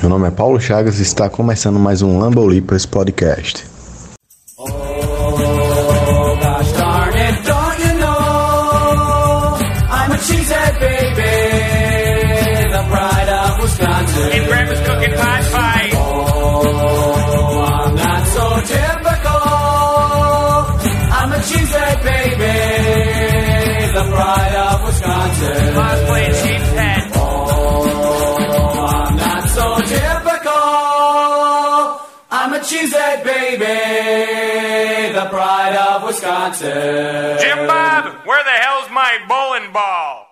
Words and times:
Meu 0.00 0.10
nome 0.10 0.26
é 0.26 0.30
Paulo 0.32 0.60
Chagas 0.60 0.98
e 0.98 1.02
está 1.02 1.30
começando 1.30 1.78
mais 1.78 2.02
um 2.02 2.18
Lambo 2.18 2.44
Leapers 2.44 2.84
podcast. 2.84 3.77
Pride 35.68 35.76
of 35.76 36.06
Wisconsin. 36.06 37.38
Jim 37.40 37.66
Bob, 37.66 38.26
where 38.26 38.42
the 38.44 38.50
hell's 38.50 38.90
my 38.90 39.18
bowling 39.26 39.70
ball? 39.72 40.26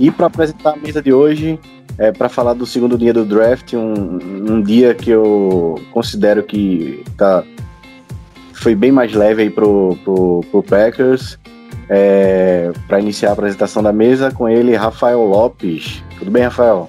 E 0.00 0.10
para 0.10 0.26
apresentar 0.26 0.72
a 0.72 0.76
mesa 0.76 1.00
de 1.00 1.12
hoje, 1.12 1.58
é, 1.98 2.10
para 2.10 2.28
falar 2.28 2.54
do 2.54 2.66
segundo 2.66 2.98
dia 2.98 3.12
do 3.12 3.24
draft, 3.24 3.74
um, 3.74 4.18
um 4.50 4.60
dia 4.60 4.94
que 4.94 5.10
eu 5.10 5.80
considero 5.92 6.42
que 6.42 7.04
tá, 7.16 7.44
foi 8.52 8.74
bem 8.74 8.90
mais 8.90 9.12
leve 9.12 9.42
aí 9.42 9.50
pro, 9.50 9.96
pro, 10.02 10.40
pro 10.50 10.62
Packers. 10.62 11.38
É, 11.88 12.72
para 12.88 13.00
iniciar 13.00 13.30
a 13.30 13.32
apresentação 13.34 13.82
da 13.82 13.92
mesa, 13.92 14.30
com 14.30 14.48
ele, 14.48 14.74
Rafael 14.74 15.20
Lopes. 15.20 16.02
Tudo 16.18 16.30
bem, 16.30 16.44
Rafael? 16.44 16.88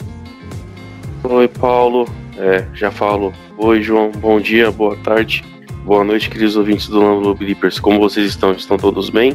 Oi, 1.24 1.48
Paulo. 1.48 2.08
É, 2.38 2.66
já 2.74 2.90
falo. 2.90 3.34
Oi, 3.58 3.82
João. 3.82 4.12
Bom 4.12 4.40
dia, 4.40 4.72
boa 4.72 4.96
tarde, 4.98 5.44
boa 5.86 6.04
noite, 6.04 6.30
queridos 6.30 6.56
ouvintes 6.56 6.88
do 6.88 7.00
Lambo 7.00 7.36
Blippers. 7.36 7.78
Como 7.78 8.00
vocês 8.00 8.26
estão? 8.28 8.54
Estão 8.54 8.78
todos 8.78 9.10
bem? 9.10 9.34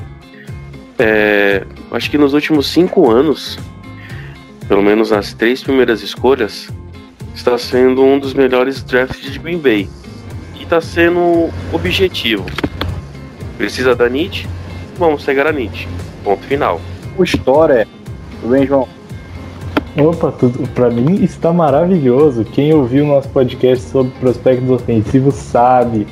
É, 0.99 1.65
acho 1.91 2.11
que 2.11 2.17
nos 2.17 2.33
últimos 2.33 2.67
cinco 2.69 3.11
anos, 3.11 3.59
pelo 4.67 4.83
menos 4.83 5.13
as 5.13 5.35
três 5.35 5.63
primeiras 5.63 6.03
escolhas, 6.03 6.71
está 7.35 7.59
sendo 7.59 8.03
um 8.03 8.19
dos 8.19 8.33
melhores 8.33 8.83
drafts 8.83 9.31
de 9.31 9.39
Green 9.39 9.59
Bay. 9.59 9.89
E 10.59 10.63
está 10.63 10.81
sendo 10.81 11.51
objetivo. 11.73 12.47
Precisa 13.59 13.95
da 13.95 14.09
NIT? 14.09 14.49
Vamos 14.99 15.25
pegar 15.25 15.47
a 15.47 15.53
NIT. 15.53 15.87
Ponto 16.25 16.43
final. 16.45 16.81
O 17.19 17.25
História, 17.25 17.87
tudo 18.41 18.53
bem, 18.53 18.67
João? 18.67 18.89
Opa, 19.99 20.33
tudo, 20.33 20.67
pra 20.71 20.89
mim 20.89 21.23
está 21.23 21.53
maravilhoso. 21.53 22.45
Quem 22.45 22.73
ouviu 22.73 23.05
o 23.05 23.09
nosso 23.09 23.29
podcast 23.29 23.85
sobre 23.91 24.13
prospectos 24.19 24.71
ofensivos 24.71 25.35
sabe 25.35 26.07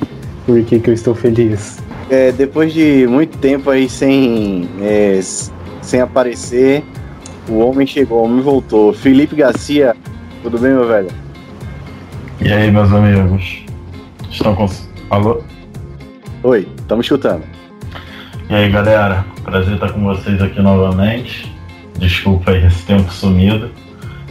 por 0.47 0.63
que, 0.63 0.79
que 0.79 0.89
eu 0.89 0.93
estou 0.93 1.13
feliz. 1.13 1.77
É, 2.09 2.31
depois 2.31 2.73
de 2.73 3.05
muito 3.05 3.37
tempo 3.37 3.69
aí 3.69 3.89
sem, 3.89 4.67
é, 4.81 5.19
sem 5.81 5.99
aparecer, 5.99 6.83
o 7.49 7.59
homem 7.59 7.85
chegou, 7.85 8.21
o 8.21 8.23
homem 8.23 8.41
voltou. 8.41 8.93
Felipe 8.93 9.35
Garcia, 9.35 9.93
tudo 10.41 10.57
bem, 10.57 10.71
meu 10.71 10.87
velho? 10.87 11.09
E 12.39 12.51
aí, 12.51 12.71
meus 12.71 12.91
amigos? 12.93 13.65
Estão 14.31 14.55
com. 14.55 14.69
Alô? 15.09 15.43
Oi, 16.43 16.65
estamos 16.77 17.05
escutando. 17.05 17.43
E 18.49 18.55
aí, 18.55 18.71
galera? 18.71 19.25
Prazer 19.43 19.73
estar 19.73 19.91
com 19.91 20.01
vocês 20.03 20.41
aqui 20.41 20.61
novamente. 20.61 21.53
Desculpa 21.99 22.51
aí 22.51 22.65
esse 22.65 22.85
tempo 22.85 23.11
sumido. 23.11 23.69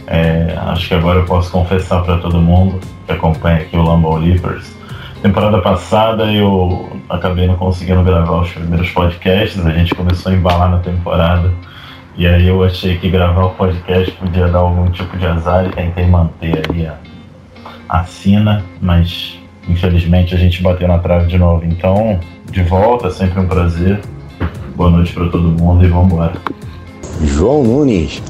É, 0.07 0.57
acho 0.67 0.87
que 0.87 0.93
agora 0.95 1.19
eu 1.19 1.25
posso 1.25 1.51
confessar 1.51 2.01
para 2.03 2.17
todo 2.17 2.39
mundo 2.39 2.79
que 3.05 3.11
acompanha 3.11 3.57
aqui 3.57 3.75
o 3.75 3.83
Lambo 3.83 4.17
Leapers. 4.17 4.76
Temporada 5.21 5.59
passada 5.61 6.31
eu 6.31 6.89
acabei 7.09 7.47
não 7.47 7.55
conseguindo 7.55 8.03
gravar 8.03 8.41
os 8.41 8.51
primeiros 8.51 8.89
podcasts, 8.91 9.65
a 9.65 9.71
gente 9.71 9.95
começou 9.95 10.31
a 10.31 10.35
embalar 10.35 10.69
na 10.69 10.79
temporada. 10.79 11.51
E 12.15 12.25
aí 12.25 12.47
eu 12.47 12.63
achei 12.63 12.97
que 12.97 13.09
gravar 13.09 13.45
o 13.45 13.49
podcast 13.51 14.11
podia 14.13 14.47
dar 14.47 14.59
algum 14.59 14.89
tipo 14.91 15.17
de 15.17 15.25
azar 15.25 15.65
e 15.65 15.69
tentei 15.69 16.05
manter 16.07 16.63
aí 16.69 16.87
a, 16.87 16.97
a 17.89 18.03
sina, 18.05 18.63
mas 18.81 19.39
infelizmente 19.67 20.33
a 20.33 20.37
gente 20.37 20.61
bateu 20.61 20.87
na 20.87 20.99
trave 20.99 21.27
de 21.27 21.37
novo. 21.37 21.65
Então, 21.65 22.19
de 22.51 22.63
volta, 22.63 23.09
sempre 23.09 23.39
um 23.39 23.47
prazer. 23.47 23.99
Boa 24.75 24.91
noite 24.91 25.13
para 25.13 25.29
todo 25.29 25.49
mundo 25.49 25.83
e 25.83 25.87
vamos 25.87 26.13
embora. 26.13 26.33
João 27.23 27.63
Nunes. 27.63 28.21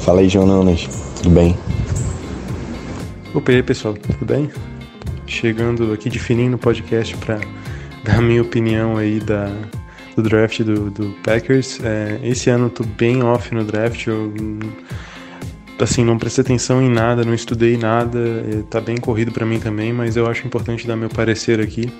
Fala 0.00 0.20
aí, 0.20 0.28
João 0.28 0.46
Nunes. 0.46 0.86
Tudo 1.16 1.30
bem? 1.30 1.56
Opa, 3.34 3.52
aí 3.52 3.62
pessoal, 3.62 3.94
tudo 3.94 4.24
bem? 4.24 4.50
Chegando 5.28 5.92
aqui 5.92 6.08
de 6.08 6.18
fininho 6.18 6.52
no 6.52 6.58
podcast 6.58 7.14
para 7.18 7.38
dar 8.02 8.18
a 8.18 8.22
minha 8.22 8.40
opinião 8.40 8.96
aí 8.96 9.20
da, 9.20 9.52
do 10.16 10.22
draft 10.22 10.62
do, 10.62 10.90
do 10.90 11.14
Packers. 11.22 11.78
É, 11.84 12.18
esse 12.22 12.48
ano 12.48 12.66
eu 12.66 12.70
tô 12.70 12.82
bem 12.82 13.22
off 13.22 13.54
no 13.54 13.62
draft, 13.62 14.06
eu 14.06 14.32
assim, 15.78 16.02
não 16.02 16.18
prestei 16.18 16.42
atenção 16.42 16.82
em 16.82 16.88
nada, 16.88 17.24
não 17.24 17.34
estudei 17.34 17.76
nada, 17.76 18.18
é, 18.18 18.62
tá 18.68 18.80
bem 18.80 18.96
corrido 18.96 19.30
para 19.30 19.46
mim 19.46 19.60
também, 19.60 19.92
mas 19.92 20.16
eu 20.16 20.26
acho 20.26 20.46
importante 20.46 20.86
dar 20.86 20.96
meu 20.96 21.10
parecer 21.10 21.60
aqui. 21.60 21.92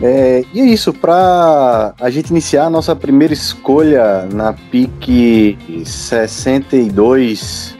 É, 0.00 0.44
e 0.52 0.60
é 0.60 0.66
isso, 0.66 0.92
para 0.92 1.94
a 1.98 2.10
gente 2.10 2.28
iniciar 2.28 2.66
a 2.66 2.70
nossa 2.70 2.94
primeira 2.94 3.32
escolha 3.32 4.28
na 4.32 4.52
pique 4.52 5.56
62, 5.84 7.76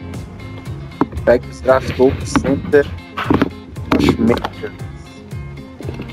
Packers 1.23 1.61
draftou 1.61 2.09
o 2.09 2.25
center 2.25 2.85
Josh 3.99 4.15
Makers, 4.17 4.73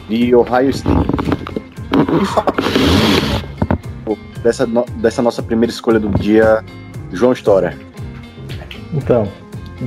de 0.09 0.35
Ohio 0.35 0.71
State. 0.71 1.09
E 2.21 2.25
fala 2.27 2.53
dessa, 4.43 4.67
no- 4.67 4.85
dessa 4.97 5.23
nossa 5.23 5.43
primeira 5.43 5.73
escolha 5.73 5.99
do 6.01 6.09
dia, 6.19 6.63
João 7.13 7.33
Storer. 7.33 7.77
Então, 8.93 9.27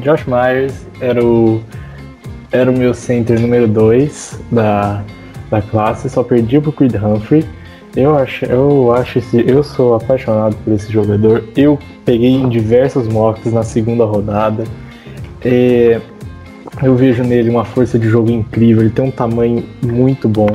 Josh 0.02 0.26
Myers 0.26 0.86
era 1.00 1.24
o, 1.24 1.62
era 2.52 2.70
o 2.72 2.78
meu 2.78 2.94
center 2.94 3.40
número 3.40 3.68
2 3.68 4.40
da, 4.52 5.04
da 5.50 5.62
classe, 5.62 6.10
só 6.10 6.24
perdi 6.24 6.60
pro 6.60 6.72
Creed 6.72 6.96
Humphrey. 6.96 7.46
Eu 7.96 8.18
acho, 8.18 8.44
eu 8.46 8.94
acho 8.94 9.20
esse, 9.20 9.48
eu 9.50 9.64
sou 9.64 9.96
apaixonado 9.96 10.56
por 10.66 10.74
esse 10.74 10.92
jogador. 10.92 11.44
Eu 11.56 11.80
peguei 12.04 12.32
em 12.32 12.50
diversos 12.50 13.08
mocks 13.08 13.54
na 13.54 13.64
segunda 13.64 14.04
rodada. 14.04 14.66
É, 15.42 16.02
eu 16.82 16.96
vejo 16.96 17.24
nele 17.24 17.50
uma 17.50 17.66
força 17.66 17.98
de 17.98 18.10
jogo 18.10 18.30
incrível. 18.30 18.84
Ele 18.84 18.92
tem 18.92 19.06
um 19.06 19.12
tamanho 19.12 19.64
muito 19.82 20.28
bom. 20.28 20.50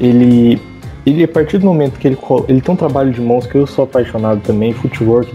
Ele, 0.00 0.60
ele 1.04 1.24
a 1.24 1.28
partir 1.28 1.58
do 1.58 1.66
momento 1.66 1.98
que 1.98 2.08
ele 2.08 2.18
ele 2.48 2.60
tem 2.60 2.74
um 2.74 2.76
trabalho 2.76 3.12
de 3.12 3.20
mãos 3.20 3.46
que 3.46 3.56
eu 3.56 3.66
sou 3.66 3.84
apaixonado 3.84 4.40
também, 4.40 4.72
footwork 4.72 5.32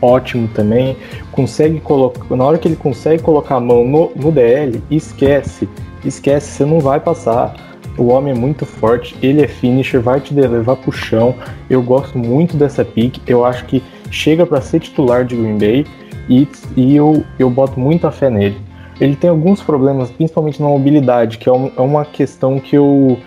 ótimo 0.00 0.48
também. 0.48 0.96
Consegue 1.32 1.80
colocar 1.80 2.34
na 2.34 2.44
hora 2.44 2.58
que 2.58 2.68
ele 2.68 2.76
consegue 2.76 3.22
colocar 3.22 3.56
a 3.56 3.60
mão 3.60 3.86
no, 3.86 4.12
no 4.14 4.32
DL, 4.32 4.82
esquece, 4.90 5.68
esquece, 6.04 6.50
você 6.52 6.64
não 6.64 6.80
vai 6.80 7.00
passar. 7.00 7.54
O 7.98 8.08
homem 8.08 8.34
é 8.34 8.36
muito 8.36 8.66
forte, 8.66 9.16
ele 9.22 9.42
é 9.42 9.48
finisher, 9.48 10.00
vai 10.00 10.20
te 10.20 10.34
levar 10.34 10.76
pro 10.76 10.92
chão. 10.92 11.34
Eu 11.68 11.82
gosto 11.82 12.18
muito 12.18 12.56
dessa 12.56 12.84
pick. 12.84 13.18
Eu 13.26 13.44
acho 13.44 13.64
que 13.64 13.82
chega 14.10 14.44
para 14.44 14.60
ser 14.60 14.80
titular 14.80 15.24
de 15.24 15.34
Green 15.34 15.58
Bay 15.58 15.86
e, 16.28 16.46
e 16.76 16.94
eu, 16.94 17.24
eu 17.38 17.48
boto 17.48 17.80
muita 17.80 18.10
fé 18.10 18.28
nele. 18.28 18.65
Ele 19.00 19.14
tem 19.16 19.28
alguns 19.30 19.62
problemas, 19.62 20.10
principalmente 20.10 20.60
na 20.60 20.68
mobilidade, 20.68 21.38
que 21.38 21.48
é, 21.48 21.52
um- 21.52 21.70
é 21.76 21.80
uma 21.80 22.04
questão 22.04 22.58
que 22.58 22.76
eu, 22.76 23.18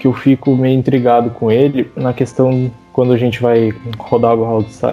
que 0.00 0.06
eu 0.06 0.12
fico 0.12 0.56
meio 0.56 0.78
intrigado 0.78 1.30
com 1.30 1.50
ele, 1.50 1.90
na 1.96 2.12
questão 2.12 2.70
quando 2.92 3.12
a 3.12 3.16
gente 3.16 3.40
vai 3.40 3.72
rodar 3.98 4.36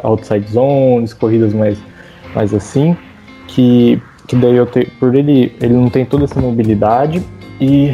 outside, 0.04 0.48
zones, 0.51 1.13
corridas 1.13 1.54
mais, 1.54 1.77
mais 2.36 2.54
assim, 2.54 2.95
que, 3.48 4.00
que 4.27 4.36
daí 4.36 4.56
eu 4.56 4.68
por 5.00 5.15
ele, 5.15 5.54
ele 5.62 5.74
não 5.74 5.89
tem 5.89 6.06
toda 6.06 6.25
essa 6.25 6.39
mobilidade 6.39 7.24
e 7.60 7.94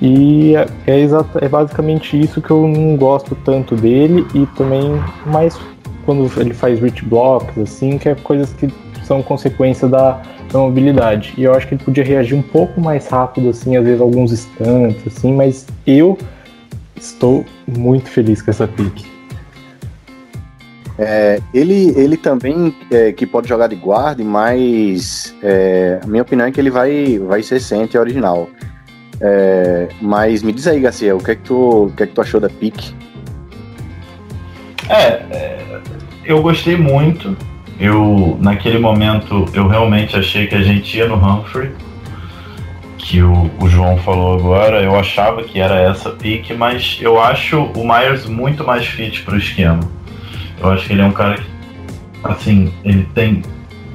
e 0.00 0.54
é, 0.54 0.66
é, 0.86 1.06
é 1.44 1.48
basicamente 1.48 2.18
isso 2.18 2.40
que 2.40 2.50
eu 2.50 2.66
não 2.68 2.96
gosto 2.96 3.36
tanto 3.44 3.74
dele 3.74 4.24
e 4.32 4.46
também 4.56 4.92
mais 5.26 5.58
quando 6.06 6.30
ele 6.40 6.54
faz 6.54 6.80
reach 6.80 7.04
blocks, 7.04 7.58
assim, 7.58 7.98
que 7.98 8.08
é 8.08 8.14
coisas 8.14 8.52
que 8.52 8.68
são 9.08 9.22
consequência 9.22 9.88
da, 9.88 10.22
da 10.52 10.58
mobilidade. 10.58 11.32
E 11.36 11.42
eu 11.42 11.54
acho 11.54 11.66
que 11.66 11.74
ele 11.74 11.82
podia 11.82 12.04
reagir 12.04 12.36
um 12.36 12.42
pouco 12.42 12.80
mais 12.80 13.08
rápido, 13.08 13.48
assim, 13.48 13.76
às 13.76 13.84
vezes 13.84 14.00
alguns 14.00 14.32
instantes, 14.32 15.04
assim, 15.06 15.32
mas 15.32 15.66
eu 15.86 16.16
estou 16.94 17.44
muito 17.66 18.08
feliz 18.08 18.42
com 18.42 18.50
essa 18.50 18.68
pick. 18.68 19.06
É, 20.98 21.40
ele, 21.54 21.92
ele 21.96 22.16
também 22.16 22.74
é, 22.90 23.12
que 23.12 23.24
pode 23.24 23.48
jogar 23.48 23.68
de 23.68 23.76
guarda, 23.76 24.22
mas 24.22 25.34
é, 25.42 26.00
a 26.02 26.06
minha 26.06 26.22
opinião 26.22 26.46
é 26.46 26.50
que 26.50 26.60
ele 26.60 26.70
vai, 26.70 27.18
vai 27.18 27.42
ser 27.42 27.60
center 27.60 28.00
original. 28.00 28.48
É, 29.20 29.88
mas 30.00 30.42
me 30.42 30.52
diz 30.52 30.66
aí, 30.66 30.80
Garcia, 30.80 31.16
o 31.16 31.22
que 31.22 31.30
é 31.30 31.34
que 31.34 31.42
tu, 31.42 31.86
o 31.86 31.92
que 31.92 32.02
é 32.02 32.06
que 32.06 32.12
tu 32.12 32.20
achou 32.20 32.40
da 32.40 32.48
pick? 32.48 32.94
É, 34.88 35.04
é, 35.30 35.80
eu 36.24 36.42
gostei 36.42 36.76
muito. 36.76 37.36
Eu, 37.78 38.36
naquele 38.40 38.78
momento, 38.78 39.44
eu 39.54 39.68
realmente 39.68 40.16
achei 40.16 40.46
que 40.46 40.54
a 40.54 40.62
gente 40.62 40.96
ia 40.96 41.06
no 41.06 41.14
Humphrey, 41.14 41.70
que 42.96 43.22
o, 43.22 43.50
o 43.60 43.68
João 43.68 43.96
falou 43.98 44.36
agora. 44.36 44.82
Eu 44.82 44.98
achava 44.98 45.42
que 45.44 45.60
era 45.60 45.76
essa 45.80 46.10
pick, 46.10 46.50
mas 46.56 46.98
eu 47.00 47.20
acho 47.20 47.62
o 47.62 47.86
Myers 47.86 48.26
muito 48.26 48.64
mais 48.64 48.84
fit 48.84 49.22
para 49.22 49.34
o 49.34 49.38
esquema. 49.38 49.80
Eu 50.60 50.70
acho 50.70 50.86
que 50.86 50.92
ele 50.92 51.02
é 51.02 51.04
um 51.04 51.12
cara 51.12 51.36
que, 51.36 51.46
assim, 52.24 52.72
ele 52.84 53.08
tem. 53.14 53.42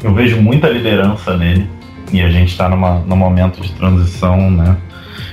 Eu 0.02 0.14
vejo 0.14 0.42
muita 0.42 0.70
liderança 0.70 1.36
nele, 1.36 1.68
e 2.12 2.22
a 2.22 2.30
gente 2.30 2.50
está 2.50 2.70
num 2.70 3.16
momento 3.18 3.62
de 3.62 3.72
transição, 3.74 4.50
né? 4.50 4.78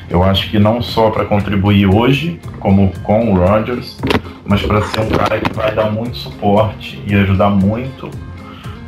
Eu 0.08 0.24
acho 0.24 0.50
que 0.50 0.58
não 0.58 0.82
só 0.82 1.08
para 1.10 1.24
contribuir 1.24 1.86
hoje, 1.86 2.40
como 2.58 2.92
com 3.04 3.32
o 3.32 3.36
Rodgers, 3.36 3.96
mas 4.44 4.60
para 4.62 4.82
ser 4.82 5.00
um 5.00 5.08
cara 5.08 5.38
que 5.38 5.52
vai 5.52 5.72
dar 5.72 5.90
muito 5.92 6.16
suporte 6.16 7.00
e 7.06 7.14
ajudar 7.14 7.50
muito 7.50 8.10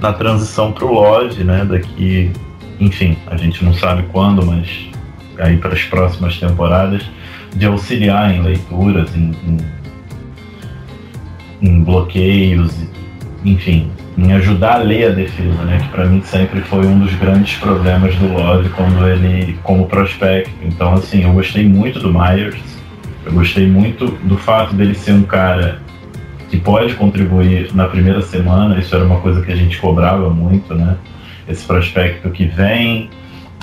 na 0.02 0.12
transição 0.12 0.72
para 0.72 0.84
o 0.84 0.92
Lodge, 0.92 1.44
né? 1.44 1.64
Daqui, 1.64 2.32
enfim, 2.80 3.16
a 3.28 3.36
gente 3.36 3.64
não 3.64 3.72
sabe 3.72 4.02
quando, 4.12 4.44
mas 4.44 4.90
aí 5.38 5.56
para 5.56 5.72
as 5.72 5.84
próximas 5.84 6.38
temporadas, 6.38 7.02
de 7.54 7.66
auxiliar 7.66 8.34
em 8.34 8.42
leituras, 8.42 9.14
em, 9.14 9.32
em, 9.46 9.58
em 11.62 11.82
bloqueios, 11.84 12.74
enfim, 13.44 13.90
em 14.18 14.32
ajudar 14.32 14.74
a 14.74 14.78
ler 14.78 15.12
a 15.12 15.14
defesa, 15.14 15.62
né? 15.64 15.78
Que 15.78 15.88
para 15.88 16.06
mim 16.06 16.22
sempre 16.24 16.60
foi 16.62 16.84
um 16.84 16.98
dos 16.98 17.14
grandes 17.14 17.56
problemas 17.58 18.14
do 18.16 18.32
Love 18.32 18.68
quando 18.70 19.06
ele 19.06 19.58
como 19.62 19.86
prospecto. 19.86 20.50
Então 20.62 20.94
assim, 20.94 21.22
eu 21.22 21.32
gostei 21.32 21.66
muito 21.66 22.00
do 22.00 22.12
Myers. 22.12 22.60
Eu 23.24 23.32
gostei 23.32 23.68
muito 23.68 24.06
do 24.24 24.36
fato 24.36 24.74
dele 24.74 24.94
ser 24.94 25.12
um 25.12 25.22
cara 25.22 25.80
que 26.52 26.60
pode 26.60 26.92
contribuir 26.96 27.74
na 27.74 27.88
primeira 27.88 28.20
semana. 28.20 28.78
Isso 28.78 28.94
era 28.94 29.02
uma 29.06 29.20
coisa 29.20 29.40
que 29.40 29.50
a 29.50 29.56
gente 29.56 29.78
cobrava 29.78 30.28
muito, 30.28 30.74
né? 30.74 30.98
Esse 31.48 31.64
prospecto 31.64 32.28
que 32.28 32.44
vem 32.44 33.08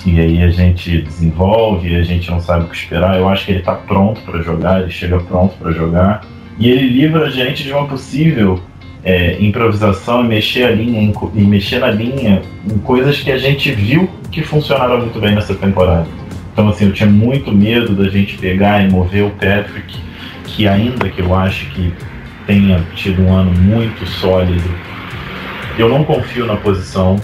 e 0.04 0.18
aí 0.18 0.42
a 0.42 0.50
gente 0.50 1.02
desenvolve, 1.02 1.94
a 1.94 2.02
gente 2.02 2.28
não 2.28 2.40
sabe 2.40 2.64
o 2.64 2.68
que 2.68 2.74
esperar. 2.74 3.16
Eu 3.16 3.28
acho 3.28 3.46
que 3.46 3.52
ele 3.52 3.60
está 3.60 3.76
pronto 3.76 4.20
para 4.22 4.42
jogar, 4.42 4.82
ele 4.82 4.90
chega 4.90 5.20
pronto 5.20 5.54
para 5.56 5.70
jogar 5.70 6.22
e 6.58 6.68
ele 6.68 6.88
livra 6.88 7.26
a 7.26 7.30
gente 7.30 7.62
de 7.62 7.72
uma 7.72 7.86
possível 7.86 8.60
é, 9.04 9.36
improvisação 9.40 10.24
e 10.24 10.26
mexer 10.26 10.64
a 10.64 10.72
linha 10.72 11.12
e 11.32 11.42
mexer 11.42 11.78
na 11.78 11.92
linha 11.92 12.42
em 12.68 12.78
coisas 12.78 13.20
que 13.20 13.30
a 13.30 13.38
gente 13.38 13.70
viu 13.70 14.10
que 14.32 14.42
funcionaram 14.42 14.98
muito 14.98 15.20
bem 15.20 15.36
nessa 15.36 15.54
temporada. 15.54 16.08
Então 16.52 16.68
assim, 16.68 16.86
eu 16.86 16.92
tinha 16.92 17.08
muito 17.08 17.52
medo 17.52 17.94
da 17.94 18.08
gente 18.08 18.36
pegar 18.36 18.82
e 18.82 18.90
mover 18.90 19.22
o 19.22 19.30
Patrick, 19.30 19.96
que 20.44 20.66
ainda 20.66 21.08
que 21.08 21.20
eu 21.20 21.32
acho 21.32 21.66
que 21.66 21.92
tenha 22.50 22.84
tido 22.96 23.22
um 23.22 23.32
ano 23.32 23.52
muito 23.52 24.04
sólido, 24.04 24.68
eu 25.78 25.88
não 25.88 26.02
confio 26.02 26.46
na 26.46 26.56
posição, 26.56 27.14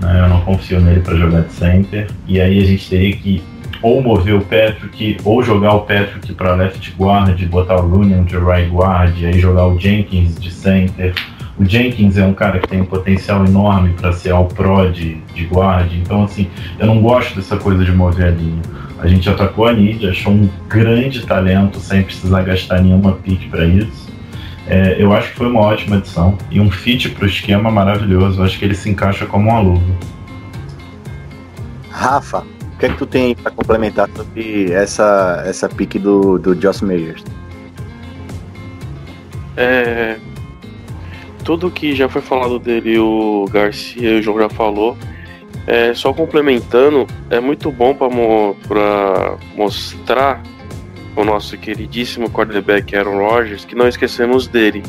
né, 0.00 0.20
eu 0.22 0.28
não 0.28 0.40
confio 0.42 0.80
nele 0.80 1.00
para 1.00 1.16
jogar 1.16 1.40
de 1.40 1.52
center, 1.52 2.06
e 2.28 2.40
aí 2.40 2.62
a 2.62 2.64
gente 2.64 2.88
teria 2.88 3.16
que 3.16 3.42
ou 3.82 4.00
mover 4.00 4.34
o 4.34 4.40
Patrick, 4.40 5.16
ou 5.24 5.42
jogar 5.42 5.74
o 5.74 5.80
Patrick 5.80 6.32
para 6.32 6.54
left 6.54 6.94
guard, 6.96 7.44
botar 7.46 7.76
o 7.76 7.88
Rooney 7.88 8.22
de 8.22 8.36
right 8.36 8.70
guard, 8.70 9.16
aí 9.24 9.40
jogar 9.40 9.66
o 9.66 9.78
Jenkins 9.78 10.36
de 10.36 10.50
center. 10.50 11.12
O 11.56 11.64
Jenkins 11.64 12.16
é 12.16 12.24
um 12.24 12.34
cara 12.34 12.58
que 12.58 12.68
tem 12.68 12.80
um 12.80 12.84
potencial 12.84 13.44
enorme 13.44 13.94
para 13.94 14.12
ser 14.12 14.30
all 14.30 14.46
pro 14.46 14.90
de, 14.92 15.16
de 15.34 15.44
guard, 15.46 15.92
então 15.92 16.22
assim, 16.22 16.48
eu 16.78 16.86
não 16.86 17.00
gosto 17.02 17.34
dessa 17.34 17.56
coisa 17.56 17.84
de 17.84 17.90
mover 17.90 18.26
a 18.26 18.30
linha. 18.30 18.62
A 19.00 19.08
gente 19.08 19.28
atacou 19.28 19.66
a 19.66 19.72
Nid, 19.72 20.08
achou 20.08 20.32
um 20.32 20.48
grande 20.68 21.26
talento 21.26 21.80
sem 21.80 22.02
precisar 22.02 22.42
gastar 22.42 22.80
nenhuma 22.80 23.12
pick 23.12 23.48
para 23.48 23.64
isso. 23.64 24.07
É, 24.68 25.02
eu 25.02 25.14
acho 25.14 25.30
que 25.30 25.36
foi 25.36 25.46
uma 25.46 25.60
ótima 25.60 25.96
adição 25.96 26.36
e 26.50 26.60
um 26.60 26.70
fit 26.70 27.08
para 27.08 27.24
o 27.24 27.26
esquema 27.26 27.70
maravilhoso. 27.70 28.40
Eu 28.40 28.44
acho 28.44 28.58
que 28.58 28.64
ele 28.64 28.74
se 28.74 28.90
encaixa 28.90 29.24
como 29.24 29.48
uma 29.48 29.60
luva. 29.60 29.94
Rafa, 31.90 32.40
o 32.40 32.78
que 32.78 32.86
é 32.86 32.88
que 32.90 32.96
tu 32.96 33.06
tem 33.06 33.34
para 33.34 33.50
complementar 33.50 34.08
sobre 34.14 34.70
essa, 34.70 35.42
essa 35.46 35.68
pique 35.68 35.98
do, 35.98 36.38
do 36.38 36.54
Josh 36.54 36.82
Meyers? 36.82 37.24
É, 39.56 40.18
tudo 41.42 41.70
que 41.70 41.96
já 41.96 42.08
foi 42.08 42.20
falado 42.20 42.58
dele, 42.58 42.98
o 42.98 43.46
Garcia 43.50 44.10
e 44.10 44.18
o 44.20 44.22
João 44.22 44.38
já 44.38 44.50
falou. 44.50 44.96
É, 45.66 45.92
só 45.94 46.12
complementando, 46.12 47.06
é 47.30 47.40
muito 47.40 47.72
bom 47.72 47.94
para 47.94 48.08
mo 48.08 48.54
mostrar 49.56 50.42
o 51.18 51.24
nosso 51.24 51.58
queridíssimo 51.58 52.30
quarterback 52.30 52.94
Aaron 52.94 53.18
Rodgers 53.18 53.64
que 53.64 53.74
não 53.74 53.88
esquecemos 53.88 54.46
dele. 54.46 54.84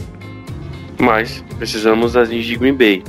Mas 1.00 1.44
precisamos 1.58 2.14
das 2.14 2.30
needs 2.30 2.46
de 2.46 2.56
Green 2.56 2.76
Bay. 2.76 3.04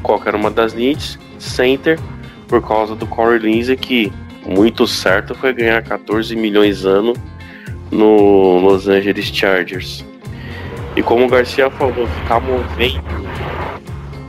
Qualquer 0.00 0.36
uma 0.36 0.48
das 0.48 0.72
needs, 0.72 1.18
center, 1.40 1.98
por 2.46 2.62
causa 2.62 2.94
do 2.94 3.04
Corey 3.06 3.40
Lindsey, 3.40 3.76
que 3.76 4.12
muito 4.46 4.86
certo 4.86 5.34
foi 5.34 5.52
ganhar 5.52 5.82
14 5.82 6.36
milhões 6.36 6.84
ano 6.84 7.14
no 7.90 8.58
Los 8.60 8.86
Angeles 8.86 9.26
Chargers. 9.26 10.04
E 10.94 11.02
como 11.02 11.26
o 11.26 11.28
Garcia 11.28 11.68
falou, 11.70 12.06
ficar 12.06 12.40
movendo 12.40 13.02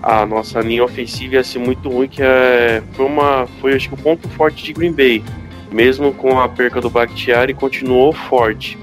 a 0.01 0.25
nossa 0.25 0.59
linha 0.59 0.83
ofensiva 0.83 1.35
ia 1.35 1.43
ser 1.43 1.59
muito 1.59 1.87
ruim, 1.87 2.07
que 2.07 2.21
é, 2.21 2.81
foi, 2.93 3.05
uma, 3.05 3.47
foi 3.61 3.75
acho 3.75 3.89
que 3.89 3.93
o 3.93 3.97
ponto 3.97 4.27
forte 4.29 4.63
de 4.63 4.73
Green 4.73 4.91
Bay. 4.91 5.23
Mesmo 5.73 6.13
com 6.13 6.39
a 6.39 6.47
perca 6.47 6.79
do 6.79 6.89
Bakhtiari, 6.89 7.53
continuou 7.53 8.13
forte. 8.13 8.77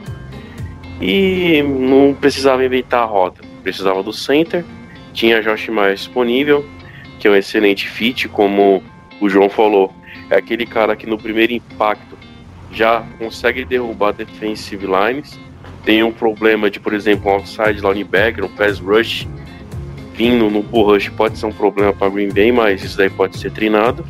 E 1.00 1.62
não 1.62 2.12
precisava 2.12 2.64
inventar 2.64 3.04
a 3.04 3.06
roda. 3.06 3.40
Precisava 3.62 4.02
do 4.02 4.12
center, 4.12 4.64
tinha 5.12 5.40
Josh 5.40 5.68
Myers 5.68 6.00
disponível, 6.00 6.66
que 7.18 7.28
é 7.28 7.30
um 7.30 7.36
excelente 7.36 7.88
fit, 7.88 8.28
como 8.28 8.82
o 9.20 9.28
João 9.28 9.48
falou, 9.48 9.94
é 10.28 10.36
aquele 10.36 10.66
cara 10.66 10.96
que 10.96 11.06
no 11.06 11.16
primeiro 11.16 11.52
impacto 11.52 12.18
já 12.72 13.04
consegue 13.18 13.64
derrubar 13.64 14.12
defensive 14.12 14.86
lines. 14.86 15.38
Tem 15.84 16.02
um 16.02 16.12
problema 16.12 16.70
de, 16.70 16.80
por 16.80 16.92
exemplo, 16.92 17.30
um 17.30 17.34
outside 17.34 17.80
linebacker, 17.80 18.44
um 18.44 18.48
pass 18.48 18.78
rush 18.80 19.28
vindo 20.20 20.50
no 20.50 20.62
bull 20.62 20.84
rush 20.84 21.08
pode 21.08 21.38
ser 21.38 21.46
um 21.46 21.52
problema 21.52 21.94
para 21.94 22.10
Green 22.10 22.28
Bay, 22.28 22.52
mas 22.52 22.84
isso 22.84 22.98
daí 22.98 23.08
pode 23.08 23.38
ser 23.38 23.50
treinado. 23.52 24.04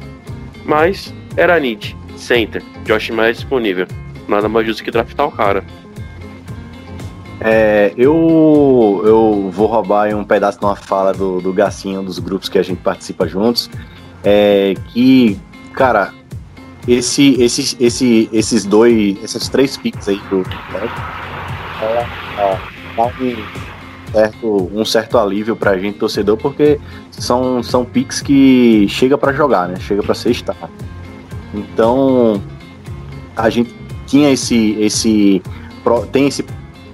Mas 0.65 1.15
era 1.37 1.61
need, 1.61 1.97
center, 2.21 2.63
Josh 2.85 3.11
Myers 3.11 3.39
disponível. 3.39 3.87
Nada 4.29 4.49
mais 4.49 4.67
justo 4.67 4.85
que 4.85 4.91
draftar 4.91 5.27
o 5.27 5.33
cara. 5.33 5.65
É, 7.41 7.93
eu, 7.97 9.03
eu 9.05 9.51
vou 9.51 9.67
roubar 9.67 10.15
um 10.15 10.25
pedaço 10.25 10.59
de 10.59 10.65
uma 10.65 10.77
fala 10.77 11.13
do, 11.13 11.41
do 11.41 11.53
Gacinho, 11.53 12.03
dos 12.03 12.19
grupos 12.19 12.49
que 12.49 12.59
a 12.59 12.63
gente 12.63 12.83
participa 12.83 13.27
juntos 13.27 13.71
é, 14.25 14.75
que, 14.89 15.39
cara, 15.73 16.13
esse, 16.87 17.41
esse, 17.41 17.77
esse, 17.81 18.29
esses 18.33 18.65
dois, 18.65 19.23
esses 19.23 19.49
três 19.49 19.77
picks 19.77 20.09
aí 20.09 20.21
do 20.31 20.43
é, 21.83 22.07
é, 22.41 22.59
um 22.99 24.13
certo, 24.13 24.71
um 24.75 24.85
certo 24.85 25.19
alívio 25.19 25.57
pra 25.57 25.79
gente, 25.79 25.99
torcedor, 25.99 26.37
porque 26.37 26.81
são, 27.11 27.63
são 27.63 27.85
picks 27.85 28.21
que 28.21 28.87
chega 28.89 29.17
para 29.17 29.33
jogar, 29.33 29.69
né? 29.69 29.77
Chega 29.81 30.03
para 30.03 30.15
ser 30.15 30.31
estar. 30.31 30.57
Então, 31.55 32.41
a 33.37 33.51
gente 33.51 33.75
tinha 34.07 34.31
esse, 34.31 34.77
esse 34.81 35.43
tem 36.13 36.29
esse 36.29 36.45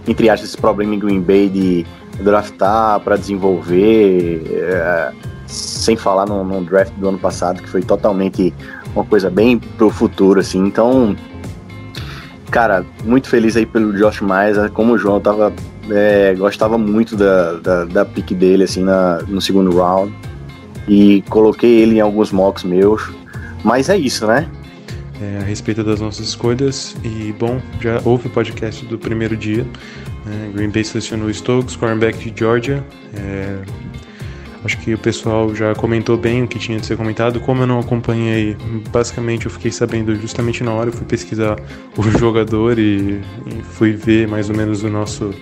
entre 0.07 0.31
aspas 0.31 0.51
esse 0.51 0.57
problema 0.57 0.95
em 0.95 0.99
Green 0.99 1.21
Bay 1.21 1.49
de 1.49 1.87
draftar 2.23 3.01
para 3.01 3.17
desenvolver. 3.17 4.43
É, 4.51 5.13
sem 5.47 5.97
falar 5.97 6.27
no, 6.27 6.65
draft 6.65 6.93
do 6.95 7.09
ano 7.09 7.19
passado, 7.19 7.63
que 7.63 7.69
foi 7.69 7.83
totalmente 7.83 8.53
uma 8.95 9.05
coisa 9.05 9.31
bem 9.31 9.59
pro 9.59 9.91
futuro, 9.91 10.41
assim. 10.41 10.59
Então, 10.59 11.17
cara, 12.51 12.85
muito 13.05 13.29
feliz 13.29 13.57
aí 13.57 13.67
pelo 13.67 13.93
Josh 13.93 14.21
Myers. 14.21 14.71
Como 14.73 14.95
o 14.95 14.99
João 14.99 15.21
tava, 15.21 15.53
é, 15.91 16.35
gostava 16.35 16.77
muito 16.77 17.17
da, 17.17 17.55
da, 17.55 17.85
da 17.85 18.05
dele, 18.05 18.65
assim, 18.65 18.83
na, 18.83 19.19
no 19.29 19.41
segundo 19.41 19.77
round. 19.77 20.13
E 20.89 21.23
coloquei 21.29 21.83
ele 21.83 21.97
em 21.97 22.01
alguns 22.01 22.33
mocks 22.33 22.65
meus. 22.65 23.11
Mas 23.65 23.89
é 23.89 23.97
isso, 23.97 24.27
né? 24.27 24.49
É, 25.21 25.39
a 25.41 25.45
respeito 25.45 25.83
das 25.83 26.01
nossas 26.01 26.29
escolhas. 26.29 26.97
E, 27.03 27.35
bom, 27.39 27.61
já 27.81 28.01
houve 28.05 28.29
o 28.29 28.31
podcast 28.31 28.85
do 28.87 28.99
primeiro 28.99 29.37
dia. 29.37 29.65
Né? 30.25 30.51
Green 30.55 30.71
Bay 30.71 30.85
selecionou 30.85 31.33
Stokes, 31.33 31.77
cornerback 31.77 32.31
de 32.31 32.39
Georgia. 32.39 32.85
É, 33.15 33.63
Acho 34.67 34.79
que 34.79 34.93
o 34.95 34.99
pessoal 34.99 35.55
já 35.55 35.77
comentou 35.77 36.17
bem 36.17 36.43
o 36.43 36.49
que 36.49 36.59
tinha 36.59 36.81
de 36.81 36.85
ser 36.85 36.97
comentado. 36.97 37.39
Como 37.39 37.63
eu 37.63 37.69
não 37.69 37.79
acompanhei, 37.79 38.57
basicamente 38.91 39.47
eu 39.47 39.53
fiquei 39.53 39.71
sabendo 39.71 40.17
justamente 40.17 40.65
na 40.65 40.73
hora, 40.73 40.89
eu 40.89 40.93
fui 40.93 41.07
pesquisar 41.07 41.57
o 41.97 42.03
jogador 42.19 42.77
e, 42.77 43.21
e 43.47 43.63
fui 43.63 43.93
ver 43.93 44.27
mais 44.27 44.51
ou 44.51 44.57
menos 44.57 44.83
o 44.83 44.91
nosso 44.91 45.33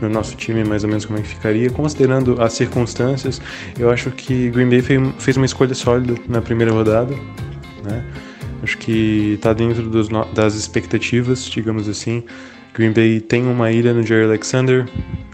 no 0.00 0.08
nosso 0.08 0.34
time 0.36 0.62
mais 0.64 0.84
ou 0.84 0.88
menos 0.88 1.04
como 1.04 1.18
é 1.18 1.22
que 1.22 1.28
ficaria. 1.28 1.68
Considerando 1.68 2.40
as 2.40 2.52
circunstâncias, 2.52 3.42
eu 3.76 3.90
acho 3.90 4.12
que 4.12 4.48
Green 4.50 4.68
Bay 4.68 4.82
fez 5.18 5.36
uma 5.36 5.46
escolha 5.46 5.74
sólida 5.74 6.14
na 6.28 6.40
primeira 6.40 6.72
rodada. 6.72 7.12
Né? 7.82 8.04
Acho 8.62 8.76
que 8.78 9.34
está 9.34 9.52
dentro 9.52 9.88
dos, 9.88 10.08
das 10.34 10.54
expectativas, 10.54 11.44
digamos 11.44 11.88
assim. 11.88 12.22
Green 12.74 12.92
Bay 12.92 13.20
tem 13.20 13.46
uma 13.46 13.70
ilha 13.72 13.92
no 13.92 14.02
Jerry 14.02 14.24
Alexander, 14.24 14.86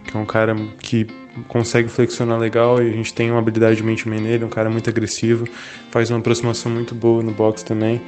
que 0.04 0.16
é 0.16 0.20
um 0.20 0.24
cara 0.24 0.54
que 0.78 1.06
consegue 1.48 1.88
flexionar 1.88 2.38
legal 2.38 2.82
e 2.82 2.88
a 2.88 2.92
gente 2.92 3.12
tem 3.12 3.30
uma 3.30 3.38
habilidade 3.38 3.76
de 3.76 3.82
mente 3.82 4.08
nele, 4.08 4.44
um 4.44 4.48
cara 4.48 4.70
muito 4.70 4.88
agressivo, 4.88 5.46
faz 5.90 6.10
uma 6.10 6.18
aproximação 6.18 6.72
muito 6.72 6.94
boa 6.94 7.22
no 7.22 7.32
box 7.32 7.62
também. 7.62 8.00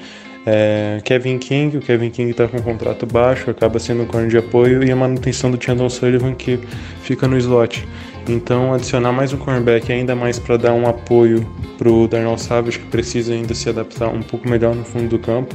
É, 0.47 1.01
Kevin 1.05 1.39
King, 1.39 1.77
o 1.77 1.81
Kevin 1.81 2.11
King 2.11 2.31
está 2.31 2.49
com 2.49 2.57
um 2.57 2.63
contrato 2.63 3.05
baixo, 3.05 3.51
acaba 3.51 3.79
sendo 3.79 4.05
um 4.05 4.07
corner 4.07 4.31
de 4.31 4.39
apoio 4.39 4.83
e 4.83 4.91
a 4.91 4.97
manutenção 4.97 5.51
do 5.51 5.63
Chandon 5.63 5.91
Sullivan 5.91 6.35
que 6.35 6.59
fica 7.03 7.29
no 7.29 7.37
slot. 7.37 7.87
Então, 8.29 8.75
adicionar 8.75 9.11
mais 9.11 9.33
um 9.33 9.39
cornerback 9.39 9.91
ainda 9.91 10.15
mais 10.15 10.39
para 10.39 10.59
dar 10.59 10.75
um 10.75 10.87
apoio 10.87 11.51
para 11.79 11.91
o 11.91 12.07
Darnell 12.07 12.37
Savage, 12.37 12.79
que 12.79 12.87
precisa 12.87 13.33
ainda 13.33 13.55
se 13.55 13.71
adaptar 13.71 14.09
um 14.09 14.21
pouco 14.21 14.47
melhor 14.47 14.75
no 14.75 14.85
fundo 14.85 15.09
do 15.09 15.19
campo, 15.19 15.55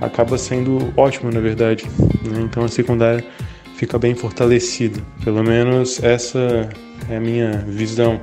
acaba 0.00 0.36
sendo 0.36 0.92
ótimo, 0.96 1.30
na 1.30 1.38
verdade. 1.38 1.84
Né? 2.24 2.40
Então, 2.42 2.64
a 2.64 2.68
secundária 2.68 3.24
fica 3.76 4.00
bem 4.00 4.16
fortalecida. 4.16 5.00
Pelo 5.22 5.44
menos 5.44 6.02
essa 6.02 6.68
é 7.08 7.16
a 7.16 7.20
minha 7.20 7.64
visão 7.68 8.20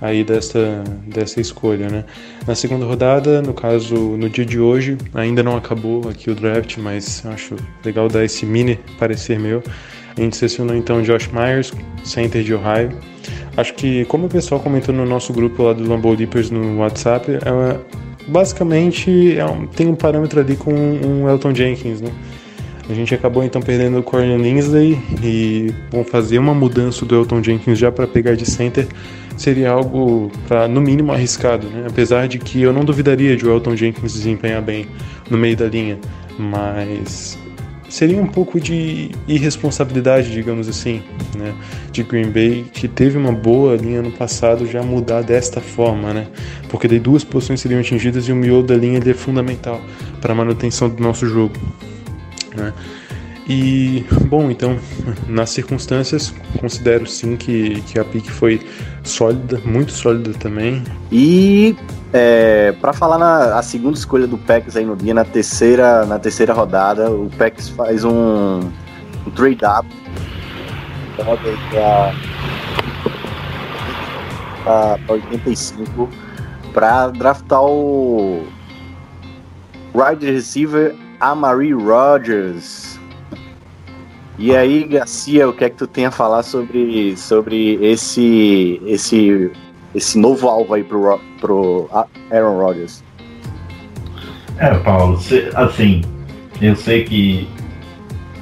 aí 0.00 0.24
dessa, 0.24 0.82
dessa 1.06 1.38
escolha, 1.38 1.88
né? 1.90 2.04
Na 2.46 2.54
segunda 2.54 2.86
rodada, 2.86 3.42
no 3.42 3.52
caso, 3.52 3.94
no 3.94 4.30
dia 4.30 4.46
de 4.46 4.58
hoje, 4.58 4.96
ainda 5.12 5.42
não 5.42 5.54
acabou 5.54 6.08
aqui 6.08 6.30
o 6.30 6.34
draft, 6.34 6.78
mas 6.78 7.24
acho 7.26 7.56
legal 7.84 8.08
dar 8.08 8.24
esse 8.24 8.46
mini 8.46 8.78
parecer 8.98 9.38
meu. 9.38 9.62
A 10.16 10.20
gente 10.20 10.36
selecionou 10.36 10.74
então 10.74 11.02
Josh 11.02 11.28
Myers, 11.28 11.72
center 12.04 12.42
de 12.42 12.54
Ohio. 12.54 12.90
Acho 13.58 13.74
que, 13.74 14.04
como 14.04 14.26
o 14.26 14.28
pessoal 14.28 14.60
comentou 14.60 14.94
no 14.94 15.04
nosso 15.04 15.32
grupo 15.32 15.64
lá 15.64 15.72
do 15.72 15.82
Lambeau 15.82 16.14
Leapers 16.14 16.48
no 16.48 16.78
WhatsApp, 16.78 17.28
é, 17.32 17.80
basicamente 18.28 19.36
é 19.36 19.44
um, 19.44 19.66
tem 19.66 19.88
um 19.88 19.96
parâmetro 19.96 20.38
ali 20.38 20.54
com 20.54 20.72
um 20.72 21.28
Elton 21.28 21.52
Jenkins, 21.52 22.00
né? 22.00 22.08
A 22.88 22.94
gente 22.94 23.12
acabou 23.12 23.42
então 23.42 23.60
perdendo 23.60 23.98
o 23.98 24.02
Corey 24.04 24.38
Linsley 24.38 24.96
e 25.24 25.74
vão 25.90 26.04
fazer 26.04 26.38
uma 26.38 26.54
mudança 26.54 27.04
do 27.04 27.16
Elton 27.16 27.42
Jenkins 27.42 27.80
já 27.80 27.90
para 27.90 28.06
pegar 28.06 28.36
de 28.36 28.48
center 28.48 28.86
seria 29.36 29.70
algo 29.70 30.30
para 30.46 30.68
no 30.68 30.80
mínimo 30.80 31.12
arriscado, 31.12 31.66
né? 31.66 31.84
Apesar 31.90 32.28
de 32.28 32.38
que 32.38 32.62
eu 32.62 32.72
não 32.72 32.84
duvidaria 32.84 33.36
de 33.36 33.44
o 33.44 33.52
Elton 33.52 33.74
Jenkins 33.74 34.12
desempenhar 34.12 34.62
bem 34.62 34.86
no 35.28 35.36
meio 35.36 35.56
da 35.56 35.66
linha, 35.66 35.98
mas 36.38 37.36
seria 37.88 38.20
um 38.20 38.26
pouco 38.26 38.60
de 38.60 39.10
irresponsabilidade, 39.26 40.30
digamos 40.30 40.68
assim, 40.68 41.02
né, 41.36 41.54
de 41.90 42.02
Green 42.02 42.30
Bay, 42.30 42.66
que 42.72 42.86
teve 42.86 43.16
uma 43.16 43.32
boa 43.32 43.76
linha 43.76 44.02
no 44.02 44.10
passado, 44.10 44.66
já 44.66 44.82
mudar 44.82 45.22
desta 45.22 45.60
forma, 45.60 46.12
né? 46.12 46.26
Porque 46.68 46.86
daí 46.86 46.98
duas 46.98 47.24
posições 47.24 47.60
seriam 47.60 47.80
atingidas 47.80 48.28
e 48.28 48.32
o 48.32 48.36
miolo 48.36 48.62
da 48.62 48.76
linha 48.76 49.00
é 49.04 49.14
fundamental 49.14 49.80
para 50.20 50.32
a 50.32 50.36
manutenção 50.36 50.88
do 50.88 51.02
nosso 51.02 51.26
jogo. 51.26 51.54
Né? 52.54 52.72
E, 53.48 54.04
bom, 54.26 54.50
então, 54.50 54.78
nas 55.26 55.50
circunstâncias, 55.50 56.34
considero 56.60 57.06
sim 57.06 57.34
que, 57.34 57.80
que 57.82 57.98
a 57.98 58.04
pick 58.04 58.28
foi 58.28 58.60
sólida, 59.02 59.58
muito 59.64 59.90
sólida 59.90 60.34
também. 60.34 60.82
E 61.10 61.74
é, 62.12 62.72
para 62.80 62.92
falar 62.92 63.18
na 63.18 63.58
a 63.58 63.62
segunda 63.62 63.98
escolha 63.98 64.26
do 64.26 64.38
Packers 64.38 64.76
aí 64.76 64.84
no 64.84 64.96
dia, 64.96 65.14
na 65.14 65.24
terceira, 65.24 66.06
na 66.06 66.18
terceira 66.18 66.52
rodada, 66.52 67.10
o 67.10 67.30
Packers 67.36 67.68
faz 67.68 68.04
um, 68.04 68.60
um 69.26 69.30
trade-up 69.34 69.86
para 74.64 74.98
85 75.08 76.08
para 76.72 77.08
draftar 77.08 77.62
o 77.62 78.46
wide 79.94 80.30
receiver 80.30 80.94
Amari 81.20 81.72
Rogers. 81.72 82.98
E 84.38 84.54
aí, 84.54 84.84
Garcia, 84.84 85.48
o 85.48 85.52
que 85.52 85.64
é 85.64 85.70
que 85.70 85.76
tu 85.76 85.86
tem 85.88 86.06
a 86.06 86.12
falar 86.12 86.44
sobre, 86.44 87.16
sobre 87.16 87.74
esse, 87.84 88.80
esse, 88.86 89.50
esse 89.94 90.18
novo 90.18 90.48
alvo 90.48 90.74
aí 90.74 90.84
pro, 90.84 91.20
pro 91.40 91.88
Aaron 92.30 92.58
Rodgers? 92.58 93.02
É, 94.58 94.74
Paulo, 94.74 95.18
assim, 95.54 96.02
eu 96.60 96.74
sei 96.74 97.04
que 97.04 97.48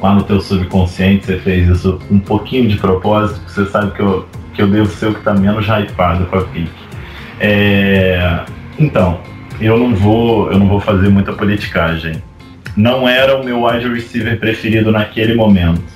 lá 0.00 0.14
no 0.14 0.22
teu 0.22 0.40
subconsciente 0.40 1.26
você 1.26 1.38
fez 1.38 1.68
isso 1.68 2.00
um 2.10 2.18
pouquinho 2.18 2.68
de 2.68 2.76
propósito, 2.76 3.40
você 3.46 3.66
sabe 3.66 3.92
que 3.92 4.00
eu, 4.00 4.26
que 4.54 4.62
eu 4.62 4.68
devo 4.68 4.90
ser 4.90 5.08
o 5.08 5.14
que 5.14 5.22
tá 5.22 5.34
menos 5.34 5.66
hypado 5.66 6.26
com 6.26 6.38
a 6.38 6.44
pique. 6.44 6.70
É, 7.38 8.44
então, 8.78 9.20
eu 9.60 9.78
não 9.78 9.94
vou 9.94 10.50
eu 10.50 10.58
não 10.58 10.68
vou 10.68 10.80
fazer 10.80 11.08
muita 11.08 11.32
politicagem 11.32 12.22
não 12.76 13.08
era 13.08 13.36
o 13.36 13.44
meu 13.44 13.64
wide 13.64 13.88
receiver 13.88 14.38
preferido 14.38 14.92
naquele 14.92 15.34
momento. 15.34 15.95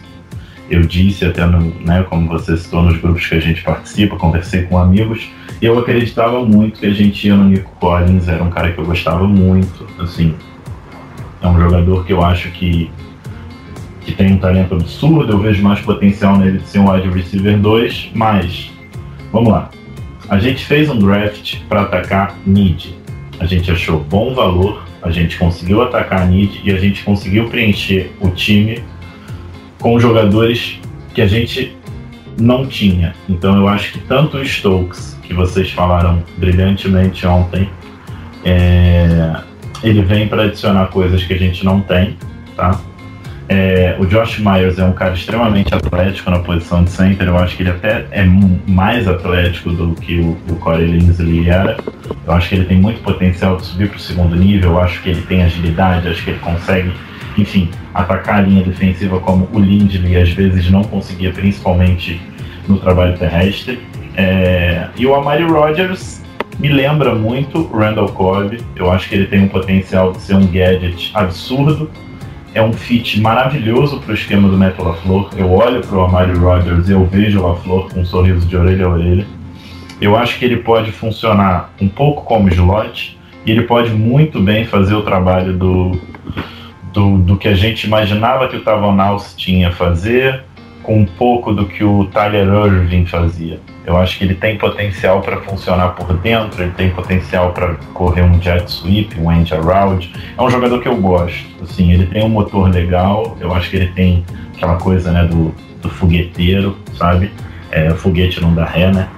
Eu 0.70 0.82
disse 0.82 1.24
até, 1.24 1.44
no, 1.44 1.60
né, 1.80 2.06
como 2.08 2.28
você 2.28 2.56
citou 2.56 2.82
nos 2.82 2.96
grupos 2.98 3.26
que 3.26 3.34
a 3.34 3.40
gente 3.40 3.62
participa, 3.62 4.16
conversei 4.16 4.62
com 4.62 4.78
amigos, 4.78 5.28
e 5.60 5.66
eu 5.66 5.76
acreditava 5.78 6.44
muito 6.44 6.80
que 6.80 6.86
a 6.86 6.92
gente 6.92 7.26
ia 7.26 7.34
no 7.34 7.44
Nico 7.44 7.70
Collins, 7.80 8.28
era 8.28 8.42
um 8.42 8.50
cara 8.50 8.72
que 8.72 8.78
eu 8.78 8.84
gostava 8.84 9.26
muito, 9.26 9.86
assim, 9.98 10.34
é 11.42 11.48
um 11.48 11.58
jogador 11.58 12.06
que 12.06 12.12
eu 12.12 12.22
acho 12.22 12.50
que, 12.52 12.88
que 14.02 14.12
tem 14.12 14.32
um 14.32 14.38
talento 14.38 14.74
absurdo, 14.74 15.32
eu 15.32 15.38
vejo 15.40 15.62
mais 15.62 15.80
potencial 15.80 16.38
nele 16.38 16.58
de 16.58 16.68
ser 16.68 16.78
um 16.78 16.88
wide 16.88 17.08
receiver 17.08 17.58
2, 17.58 18.12
mas, 18.14 18.70
vamos 19.32 19.50
lá, 19.50 19.70
a 20.28 20.38
gente 20.38 20.64
fez 20.64 20.88
um 20.88 20.98
draft 20.98 21.58
para 21.68 21.82
atacar 21.82 22.36
need, 22.46 22.96
a 23.40 23.44
gente 23.44 23.72
achou 23.72 23.98
bom 23.98 24.32
valor, 24.34 24.84
a 25.02 25.10
gente 25.10 25.38
conseguiu 25.38 25.82
atacar 25.82 26.22
a 26.22 26.24
Nid 26.26 26.60
e 26.62 26.70
a 26.70 26.78
gente 26.78 27.02
conseguiu 27.02 27.48
preencher 27.48 28.12
o 28.20 28.28
time 28.28 28.82
com 29.80 29.98
jogadores 29.98 30.78
que 31.12 31.20
a 31.20 31.26
gente 31.26 31.76
não 32.38 32.66
tinha. 32.66 33.14
Então 33.28 33.56
eu 33.56 33.66
acho 33.66 33.92
que 33.92 33.98
tanto 34.00 34.36
o 34.36 34.44
Stokes, 34.44 35.18
que 35.22 35.34
vocês 35.34 35.70
falaram 35.72 36.22
brilhantemente 36.36 37.26
ontem, 37.26 37.68
é, 38.44 39.34
ele 39.82 40.02
vem 40.02 40.28
para 40.28 40.44
adicionar 40.44 40.86
coisas 40.86 41.24
que 41.24 41.34
a 41.34 41.38
gente 41.38 41.64
não 41.64 41.80
tem, 41.80 42.16
tá? 42.56 42.78
É, 43.52 43.96
o 43.98 44.06
Josh 44.06 44.38
Myers 44.38 44.78
é 44.78 44.84
um 44.84 44.92
cara 44.92 45.12
extremamente 45.12 45.74
atlético 45.74 46.30
na 46.30 46.38
posição 46.38 46.84
de 46.84 46.90
center. 46.90 47.26
Eu 47.26 47.36
acho 47.36 47.56
que 47.56 47.64
ele 47.64 47.70
até 47.70 48.06
é 48.12 48.24
mais 48.24 49.08
atlético 49.08 49.70
do 49.70 49.92
que 49.96 50.20
o, 50.20 50.38
o 50.48 50.56
Corey 50.60 50.86
Linsley 50.86 51.48
era. 51.48 51.76
Eu 52.24 52.32
acho 52.32 52.48
que 52.48 52.54
ele 52.54 52.66
tem 52.66 52.78
muito 52.78 53.00
potencial 53.00 53.56
de 53.56 53.66
subir 53.66 53.88
para 53.88 53.96
o 53.96 54.00
segundo 54.00 54.36
nível. 54.36 54.70
Eu 54.70 54.80
acho 54.80 55.02
que 55.02 55.08
ele 55.08 55.22
tem 55.22 55.42
agilidade, 55.42 56.06
acho 56.06 56.22
que 56.22 56.30
ele 56.30 56.38
consegue, 56.38 56.92
enfim, 57.36 57.70
atacar 57.94 58.38
a 58.38 58.40
linha 58.42 58.62
defensiva 58.62 59.20
como 59.20 59.48
o 59.52 59.58
Lindley 59.58 60.16
às 60.16 60.30
vezes 60.30 60.70
não 60.70 60.82
conseguia, 60.82 61.32
principalmente 61.32 62.20
no 62.68 62.78
trabalho 62.78 63.16
terrestre. 63.16 63.80
É, 64.16 64.88
e 64.96 65.06
o 65.06 65.14
Amari 65.14 65.44
Rogers 65.44 66.22
me 66.58 66.68
lembra 66.68 67.14
muito 67.14 67.66
Randall 67.68 68.08
Cobb. 68.08 68.58
Eu 68.76 68.90
acho 68.90 69.08
que 69.08 69.14
ele 69.14 69.26
tem 69.26 69.44
um 69.44 69.48
potencial 69.48 70.12
de 70.12 70.20
ser 70.20 70.34
um 70.34 70.46
gadget 70.46 71.10
absurdo 71.14 71.90
é 72.54 72.62
um 72.62 72.72
fit 72.72 73.20
maravilhoso 73.20 74.00
para 74.00 74.10
o 74.10 74.14
esquema 74.14 74.48
do 74.48 74.56
Neto 74.56 74.82
LaFleur. 74.82 75.30
Eu 75.36 75.52
olho 75.52 75.80
para 75.80 75.96
o 75.96 76.04
Amari 76.04 76.36
Rodgers 76.36 76.88
e 76.88 76.92
eu 76.92 77.04
vejo 77.04 77.40
o 77.40 77.48
LaFleur 77.48 77.88
com 77.88 78.00
um 78.00 78.04
sorriso 78.04 78.46
de 78.46 78.56
orelha 78.56 78.86
a 78.86 78.88
orelha. 78.88 79.26
Eu 80.00 80.16
acho 80.16 80.38
que 80.38 80.44
ele 80.44 80.56
pode 80.56 80.90
funcionar 80.90 81.72
um 81.80 81.88
pouco 81.88 82.24
como 82.24 82.48
slot 82.48 83.16
e 83.46 83.50
ele 83.50 83.62
pode 83.62 83.90
muito 83.90 84.40
bem 84.40 84.64
fazer 84.64 84.94
o 84.94 85.02
trabalho 85.02 85.52
do, 85.56 85.92
do, 86.92 87.18
do 87.18 87.36
que 87.36 87.48
a 87.48 87.54
gente 87.54 87.86
imaginava 87.86 88.48
que 88.48 88.56
o 88.56 88.62
Tavon 88.62 88.96
tinha 89.36 89.68
a 89.68 89.72
fazer, 89.72 90.44
com 90.82 90.98
um 90.98 91.04
pouco 91.04 91.52
do 91.52 91.66
que 91.66 91.84
o 91.84 92.06
Tyler 92.06 92.46
Irving 92.46 93.06
fazia. 93.06 93.60
Eu 93.86 93.96
acho 93.96 94.18
que 94.18 94.24
ele 94.24 94.34
tem 94.34 94.56
potencial 94.56 95.20
para 95.20 95.40
funcionar 95.40 95.90
por 95.90 96.12
dentro, 96.18 96.62
ele 96.62 96.72
tem 96.72 96.90
potencial 96.90 97.52
para 97.52 97.74
correr 97.94 98.22
um 98.22 98.40
jet 98.40 98.70
sweep, 98.70 99.18
um 99.18 99.30
end 99.30 99.52
around. 99.54 100.10
É 100.36 100.42
um 100.42 100.50
jogador 100.50 100.80
que 100.80 100.88
eu 100.88 100.96
gosto. 100.96 101.46
Assim, 101.62 101.92
ele 101.92 102.06
tem 102.06 102.24
um 102.24 102.28
motor 102.28 102.70
legal, 102.70 103.36
eu 103.40 103.52
acho 103.54 103.70
que 103.70 103.76
ele 103.76 103.88
tem 103.88 104.24
aquela 104.54 104.76
coisa 104.76 105.10
né, 105.10 105.24
do, 105.24 105.54
do 105.82 105.88
fogueteiro, 105.88 106.76
sabe? 106.94 107.30
É, 107.70 107.90
foguete 107.90 108.40
não 108.40 108.54
dá 108.54 108.64
ré, 108.64 108.90
né? 108.90 109.08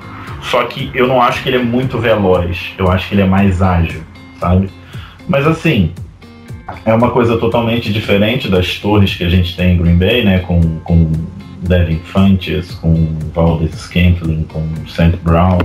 Só 0.43 0.65
que 0.65 0.91
eu 0.95 1.07
não 1.07 1.23
acho 1.23 1.43
que 1.43 1.49
ele 1.49 1.57
é 1.57 1.63
muito 1.63 1.99
veloz, 1.99 2.73
eu 2.77 2.91
acho 2.91 3.09
que 3.09 3.15
ele 3.15 3.23
é 3.23 3.27
mais 3.27 3.63
ágil, 3.63 4.03
sabe? 4.39 4.69
Mas 5.29 5.47
assim, 5.47 5.93
é 6.85 6.93
uma 6.95 7.11
coisa 7.11 7.37
totalmente 7.39 7.93
diferente 7.93 8.49
das 8.49 8.79
torres 8.79 9.15
que 9.15 9.25
a 9.25 9.29
gente 9.29 9.57
tem 9.57 9.75
em 9.75 9.79
Green 9.79 9.97
Bay, 9.97 10.25
né? 10.25 10.39
Com, 10.41 10.61
com 10.81 11.11
Devin 11.63 11.99
Funches, 12.05 12.73
com 12.75 13.09
Valdez 13.35 13.75
Scantling, 13.75 14.45
com 14.45 14.67
St. 14.87 15.17
Brown. 15.23 15.59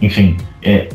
Enfim, 0.00 0.36
é, 0.62 0.88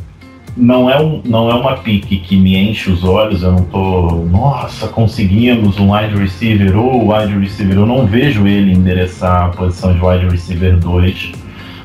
não 0.55 0.89
é, 0.89 0.99
um, 1.01 1.21
não 1.25 1.49
é 1.49 1.55
uma 1.55 1.77
pique 1.77 2.17
que 2.17 2.37
me 2.37 2.55
enche 2.55 2.91
os 2.91 3.03
olhos, 3.03 3.41
eu 3.41 3.51
não 3.51 3.63
tô, 3.65 4.11
nossa, 4.31 4.87
conseguimos 4.87 5.79
um 5.79 5.93
wide 5.93 6.15
receiver 6.15 6.77
ou 6.77 7.11
wide 7.11 7.37
receiver, 7.37 7.75
eu 7.75 7.85
não 7.85 8.05
vejo 8.05 8.45
ele 8.45 8.71
endereçar 8.71 9.45
a 9.45 9.49
posição 9.49 9.93
de 9.93 10.03
wide 10.03 10.27
receiver 10.27 10.77
2, 10.77 11.31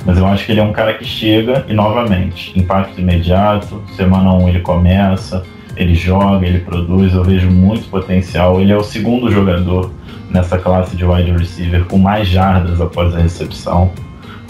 mas 0.04 0.18
eu 0.18 0.26
acho 0.26 0.44
que 0.44 0.52
ele 0.52 0.60
é 0.60 0.64
um 0.64 0.72
cara 0.72 0.94
que 0.94 1.04
chega 1.04 1.64
e 1.68 1.72
novamente, 1.72 2.52
impacto 2.58 3.00
imediato, 3.00 3.82
semana 3.96 4.32
1 4.34 4.42
um 4.42 4.48
ele 4.48 4.60
começa, 4.60 5.42
ele 5.78 5.94
joga, 5.94 6.44
ele 6.44 6.58
produz, 6.58 7.14
eu 7.14 7.24
vejo 7.24 7.48
muito 7.48 7.88
potencial, 7.88 8.60
ele 8.60 8.72
é 8.72 8.76
o 8.76 8.82
segundo 8.82 9.30
jogador 9.30 9.92
nessa 10.28 10.58
classe 10.58 10.96
de 10.96 11.04
wide 11.04 11.30
receiver 11.30 11.84
com 11.84 11.96
mais 11.96 12.28
jardas 12.28 12.80
após 12.80 13.14
a 13.14 13.20
recepção, 13.20 13.90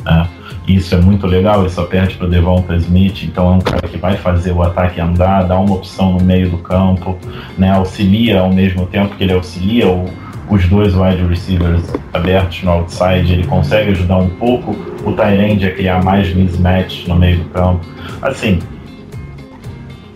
né? 0.04 0.26
Isso 0.66 0.94
é 0.94 1.00
muito 1.00 1.26
legal, 1.26 1.60
ele 1.60 1.70
só 1.70 1.84
perde 1.84 2.16
para 2.16 2.26
o 2.26 2.30
Devonta 2.30 2.76
Smith, 2.76 3.22
então 3.22 3.54
é 3.54 3.56
um 3.56 3.60
cara 3.60 3.88
que 3.88 3.96
vai 3.96 4.16
fazer 4.18 4.52
o 4.52 4.62
ataque 4.62 5.00
andar, 5.00 5.44
dá 5.44 5.58
uma 5.58 5.74
opção 5.74 6.12
no 6.12 6.22
meio 6.22 6.50
do 6.50 6.58
campo, 6.58 7.16
né, 7.56 7.70
auxilia 7.70 8.40
ao 8.40 8.52
mesmo 8.52 8.84
tempo 8.84 9.14
que 9.16 9.24
ele 9.24 9.32
auxilia 9.32 9.88
o, 9.88 10.04
os 10.50 10.66
dois 10.68 10.94
wide 10.94 11.24
receivers 11.26 11.82
abertos 12.12 12.62
no 12.62 12.70
outside, 12.70 13.32
ele 13.32 13.46
consegue 13.46 13.92
ajudar 13.92 14.18
um 14.18 14.28
pouco 14.28 14.76
o 15.06 15.12
Tyrande 15.12 15.66
a 15.66 15.74
criar 15.74 16.04
mais 16.04 16.34
mismatch 16.34 17.06
no 17.06 17.16
meio 17.16 17.38
do 17.38 17.44
campo. 17.46 17.86
Assim, 18.20 18.58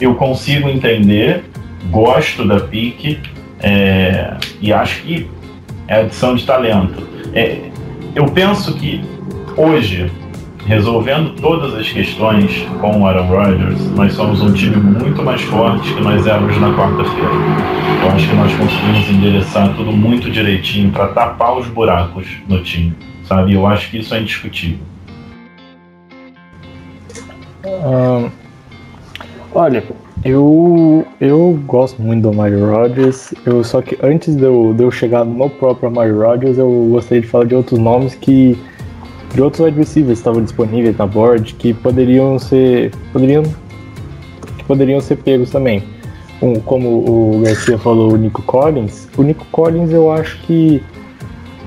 eu 0.03 0.15
consigo 0.15 0.69
entender, 0.69 1.45
gosto 1.91 2.47
da 2.47 2.61
pique 2.61 3.21
é, 3.61 4.37
e 4.61 4.73
acho 4.73 5.03
que 5.03 5.29
é 5.89 6.01
adição 6.01 6.35
de 6.35 6.45
talento. 6.45 7.07
É, 7.35 7.59
eu 8.15 8.27
penso 8.27 8.75
que 8.75 9.01
hoje 9.57 10.11
resolvendo 10.67 11.35
todas 11.41 11.75
as 11.75 11.89
questões 11.89 12.67
com 12.81 13.01
o 13.01 13.07
Aaron 13.07 13.27
Rodgers, 13.27 13.81
nós 13.97 14.13
somos 14.13 14.41
um 14.41 14.53
time 14.53 14.77
muito 14.77 15.23
mais 15.23 15.43
forte 15.43 15.93
que 15.93 16.01
nós 16.01 16.27
éramos 16.27 16.57
na 16.61 16.73
quarta-feira. 16.75 17.31
Eu 18.03 18.11
acho 18.11 18.29
que 18.29 18.37
nós 18.37 18.55
conseguimos 18.55 19.11
endereçar 19.11 19.75
tudo 19.75 19.93
muito 19.93 20.31
direitinho 20.31 20.93
para 20.93 21.09
tapar 21.09 21.59
os 21.59 21.67
buracos 21.67 22.27
no 22.49 22.63
time, 22.63 22.95
sabe? 23.25 23.55
Eu 23.55 23.67
acho 23.67 23.91
que 23.91 23.99
isso 23.99 24.15
é 24.15 24.21
indiscutível. 24.21 24.79
Um, 27.65 28.31
olha, 29.55 29.83
eu, 30.25 31.05
eu 31.21 31.59
gosto 31.67 32.01
muito 32.01 32.31
do 32.31 32.33
Mario 32.33 32.71
Rodgers, 32.71 33.35
eu, 33.45 33.63
só 33.65 33.83
que 33.83 33.99
antes 34.03 34.37
de 34.37 34.43
eu, 34.43 34.73
de 34.75 34.83
eu 34.83 34.91
chegar 34.91 35.25
no 35.25 35.51
próprio 35.51 35.91
Mario 35.91 36.21
Rodgers, 36.21 36.59
eu 36.59 36.89
gostaria 36.91 37.21
de 37.21 37.27
falar 37.27 37.45
de 37.45 37.55
outros 37.55 37.79
nomes 37.79 38.15
que 38.15 38.57
de 39.35 39.41
outros 39.41 39.65
wide 39.65 39.79
receivers 39.79 40.19
estavam 40.19 40.43
disponíveis 40.43 40.97
na 40.97 41.07
board 41.07 41.55
que 41.55 41.73
poderiam 41.73 42.39
ser 42.39 42.93
poderiam 43.13 43.43
que 44.59 44.65
poderiam 44.65 45.01
ser 45.01 45.17
pegos 45.17 45.51
também. 45.51 45.83
Um, 46.41 46.57
como 46.61 46.89
o 46.89 47.41
Garcia 47.43 47.79
falou, 47.79 48.13
o 48.13 48.17
Nico 48.17 48.43
Collins. 48.43 49.09
O 49.17 49.23
Nico 49.23 49.47
Collins 49.53 49.93
eu 49.93 50.11
acho 50.11 50.39
que 50.43 50.83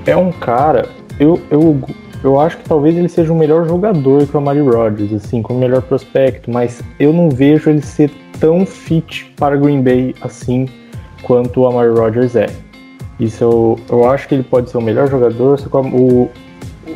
é 0.06 0.16
um 0.16 0.30
cara. 0.30 0.88
Eu, 1.18 1.40
eu, 1.50 1.80
eu 2.22 2.40
acho 2.40 2.58
que 2.58 2.64
talvez 2.64 2.96
ele 2.96 3.08
seja 3.08 3.32
o 3.32 3.36
melhor 3.36 3.66
jogador 3.66 4.26
que 4.26 4.34
o 4.34 4.38
Amari 4.38 4.60
Rodgers, 4.60 5.12
assim, 5.12 5.42
como 5.42 5.58
o 5.58 5.62
melhor 5.62 5.82
prospecto, 5.82 6.50
mas 6.50 6.82
eu 6.98 7.12
não 7.12 7.30
vejo 7.30 7.70
ele 7.70 7.82
ser 7.82 8.10
tão 8.40 8.66
fit 8.66 9.32
para 9.36 9.56
Green 9.56 9.82
Bay 9.82 10.14
assim 10.20 10.68
quanto 11.22 11.60
o 11.60 11.66
Amari 11.66 11.90
Rodgers 11.90 12.36
é. 12.36 12.46
Isso 13.18 13.44
eu, 13.44 13.78
eu 13.90 14.10
acho 14.10 14.28
que 14.28 14.34
ele 14.34 14.42
pode 14.42 14.70
ser 14.70 14.78
o 14.78 14.82
melhor 14.82 15.08
jogador, 15.08 15.58
só 15.58 15.68
que 15.68 15.76
o, 15.76 16.30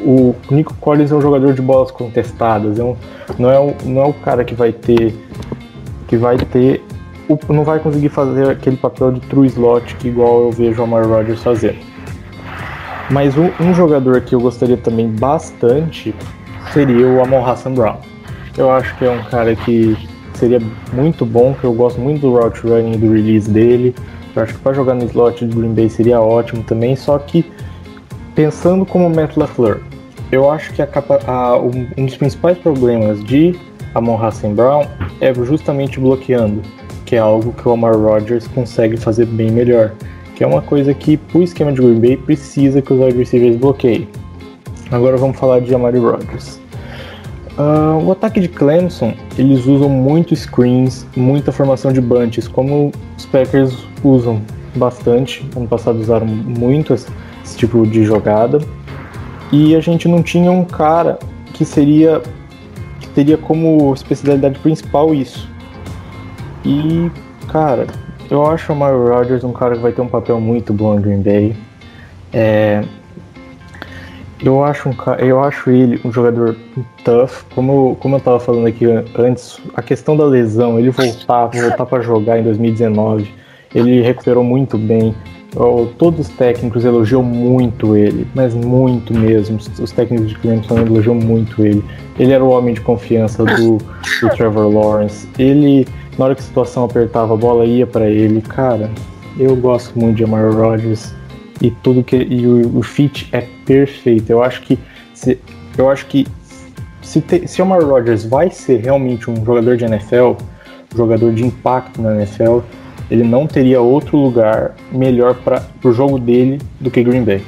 o 0.04 0.34
Nico 0.50 0.74
Collins 0.74 1.10
é 1.10 1.14
um 1.14 1.20
jogador 1.20 1.54
de 1.54 1.62
bolas 1.62 1.90
contestadas, 1.90 2.78
é 2.78 2.84
um, 2.84 2.96
não, 3.38 3.50
é 3.50 3.58
o, 3.58 3.74
não 3.84 4.02
é 4.02 4.06
o 4.06 4.12
cara 4.12 4.44
que 4.44 4.54
vai 4.54 4.72
ter 4.72 5.14
que 6.08 6.16
vai 6.16 6.36
ter 6.36 6.82
não 7.48 7.62
vai 7.62 7.78
conseguir 7.78 8.08
fazer 8.08 8.48
aquele 8.50 8.76
papel 8.76 9.12
de 9.12 9.20
true 9.20 9.46
slot 9.46 9.94
que 9.96 10.08
igual 10.08 10.42
eu 10.42 10.50
vejo 10.50 10.80
o 10.80 10.84
Amar 10.84 11.06
Rodgers 11.06 11.42
fazer. 11.42 11.78
Mas 13.10 13.36
um, 13.36 13.50
um, 13.60 13.74
jogador 13.74 14.20
que 14.20 14.34
eu 14.34 14.40
gostaria 14.40 14.76
também 14.76 15.08
bastante 15.08 16.14
seria 16.72 17.06
o 17.08 17.20
Amon 17.20 17.44
Hassan 17.44 17.74
Brown. 17.74 17.96
Eu 18.56 18.70
acho 18.70 18.96
que 18.96 19.04
é 19.04 19.10
um 19.10 19.22
cara 19.24 19.54
que 19.56 19.96
seria 20.34 20.60
muito 20.92 21.26
bom, 21.26 21.54
que 21.54 21.64
eu 21.64 21.72
gosto 21.72 22.00
muito 22.00 22.20
do 22.20 22.32
route 22.32 22.60
running 22.60 22.94
e 22.94 22.96
do 22.96 23.12
release 23.12 23.50
dele. 23.50 23.94
Eu 24.34 24.42
acho 24.42 24.54
que 24.54 24.60
para 24.60 24.72
jogar 24.72 24.94
no 24.94 25.04
slot 25.06 25.44
de 25.44 25.54
Green 25.54 25.74
Bay 25.74 25.90
seria 25.90 26.20
ótimo 26.20 26.62
também, 26.62 26.94
só 26.94 27.18
que 27.18 27.44
pensando 28.34 28.86
como 28.86 29.10
Matt 29.10 29.36
LaFleur, 29.36 29.80
eu 30.30 30.48
acho 30.48 30.72
que 30.72 30.80
a 30.80 30.88
a, 31.26 31.56
um 31.58 32.06
dos 32.06 32.16
principais 32.16 32.56
problemas 32.58 33.22
de 33.24 33.56
Amon 33.94 34.24
Hassan 34.24 34.54
Brown 34.54 34.86
é 35.20 35.34
justamente 35.34 35.98
bloqueando, 35.98 36.62
que 37.04 37.16
é 37.16 37.18
algo 37.18 37.52
que 37.52 37.68
o 37.68 37.72
Amar 37.72 37.96
Rodgers 37.96 38.46
consegue 38.48 38.96
fazer 38.96 39.26
bem 39.26 39.50
melhor, 39.50 39.92
que 40.40 40.44
é 40.44 40.46
uma 40.46 40.62
coisa 40.62 40.94
que 40.94 41.20
o 41.34 41.42
esquema 41.42 41.70
de 41.70 41.82
Green 41.82 42.00
Bay 42.00 42.16
precisa 42.16 42.80
que 42.80 42.90
os 42.94 42.98
wide 42.98 43.18
receivers 43.18 43.56
bloqueiem. 43.56 44.08
Agora 44.90 45.18
vamos 45.18 45.38
falar 45.38 45.60
de 45.60 45.74
Amari 45.74 45.98
Rodgers. 45.98 46.58
Uh, 47.58 48.02
o 48.02 48.10
ataque 48.10 48.40
de 48.40 48.48
Clemson, 48.48 49.12
eles 49.36 49.66
usam 49.66 49.90
muito 49.90 50.34
screens, 50.34 51.06
muita 51.14 51.52
formação 51.52 51.92
de 51.92 52.00
bunches, 52.00 52.48
como 52.48 52.90
os 53.18 53.26
Packers 53.26 53.86
usam 54.02 54.40
bastante. 54.76 55.44
Ano 55.54 55.68
passado 55.68 56.00
usaram 56.00 56.26
muito 56.26 56.94
esse 56.94 57.10
tipo 57.58 57.86
de 57.86 58.02
jogada 58.02 58.60
e 59.52 59.76
a 59.76 59.80
gente 59.80 60.08
não 60.08 60.22
tinha 60.22 60.50
um 60.50 60.64
cara 60.64 61.18
que 61.52 61.66
seria 61.66 62.22
que 62.98 63.08
teria 63.10 63.36
como 63.36 63.92
especialidade 63.92 64.58
principal 64.60 65.14
isso. 65.14 65.46
E 66.64 67.10
cara, 67.46 67.86
eu 68.30 68.46
acho 68.46 68.72
o 68.72 68.76
Mario 68.76 69.08
Rodgers 69.08 69.44
um 69.44 69.52
cara 69.52 69.74
que 69.74 69.82
vai 69.82 69.92
ter 69.92 70.00
um 70.00 70.08
papel 70.08 70.40
muito 70.40 70.72
bom 70.72 70.96
em 70.96 71.00
Green 71.00 71.22
Bay. 71.22 71.56
É, 72.32 72.84
eu 74.42 74.64
acho, 74.64 74.88
um, 74.88 74.94
eu 75.18 75.42
acho 75.42 75.70
ele 75.70 76.00
um 76.04 76.12
jogador 76.12 76.56
tough, 77.04 77.44
como, 77.54 77.96
como 77.96 78.14
eu 78.14 78.18
estava 78.18 78.40
falando 78.40 78.66
aqui 78.66 78.86
antes, 79.18 79.60
a 79.74 79.82
questão 79.82 80.16
da 80.16 80.24
lesão, 80.24 80.78
ele 80.78 80.90
voltar, 80.90 81.46
voltar 81.46 81.84
para 81.84 82.02
jogar 82.02 82.38
em 82.38 82.42
2019, 82.44 83.34
ele 83.74 84.00
recuperou 84.00 84.42
muito 84.42 84.78
bem 84.78 85.14
todos 85.98 86.28
os 86.28 86.28
técnicos 86.28 86.84
elogiam 86.84 87.22
muito 87.22 87.96
ele, 87.96 88.26
mas 88.34 88.54
muito 88.54 89.12
mesmo. 89.12 89.58
Os 89.80 89.90
técnicos 89.90 90.28
de 90.28 90.38
Clemson 90.38 90.78
elogiam 90.78 91.14
muito 91.14 91.64
ele. 91.64 91.84
Ele 92.18 92.32
era 92.32 92.44
o 92.44 92.50
homem 92.50 92.74
de 92.74 92.80
confiança 92.80 93.44
do, 93.44 93.78
do 93.78 94.28
Trevor 94.36 94.72
Lawrence. 94.72 95.28
Ele, 95.38 95.86
na 96.20 96.26
hora 96.26 96.34
que 96.34 96.42
a 96.42 96.44
situação 96.44 96.84
apertava, 96.84 97.32
a 97.32 97.36
bola 97.36 97.64
ia 97.64 97.86
para 97.86 98.10
ele. 98.10 98.42
Cara, 98.42 98.90
eu 99.38 99.56
gosto 99.56 99.98
muito 99.98 100.18
de 100.18 100.24
Amar 100.24 100.52
Rodgers 100.52 101.14
e 101.62 101.70
tudo 101.70 102.04
que 102.04 102.14
e 102.14 102.46
o, 102.46 102.78
o 102.78 102.82
fit 102.82 103.26
é 103.32 103.46
perfeito. 103.64 104.28
Eu 104.28 104.42
acho 104.42 104.60
que 104.60 104.78
se, 105.14 105.38
eu 105.78 105.88
acho 105.88 106.04
que 106.04 106.26
se, 107.00 107.22
te, 107.22 107.48
se 107.48 107.62
o 107.62 107.64
Rodgers 107.64 108.26
vai 108.26 108.50
ser 108.50 108.82
realmente 108.82 109.30
um 109.30 109.42
jogador 109.42 109.78
de 109.78 109.86
NFL, 109.86 110.32
um 110.92 110.96
jogador 110.96 111.32
de 111.32 111.42
impacto 111.42 112.02
na 112.02 112.14
NFL, 112.16 112.58
ele 113.10 113.24
não 113.24 113.46
teria 113.46 113.80
outro 113.80 114.18
lugar 114.18 114.74
melhor 114.92 115.36
para 115.36 115.64
o 115.82 115.90
jogo 115.90 116.18
dele 116.18 116.60
do 116.78 116.90
que 116.90 117.02
Green 117.02 117.24
Bay. 117.24 117.42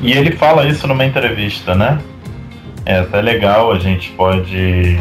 E 0.00 0.12
ele 0.12 0.32
fala 0.32 0.66
isso 0.66 0.86
numa 0.86 1.04
entrevista, 1.04 1.74
né? 1.74 2.00
É 2.86 3.00
até 3.00 3.20
legal, 3.20 3.70
a 3.72 3.78
gente 3.78 4.10
pode 4.12 4.98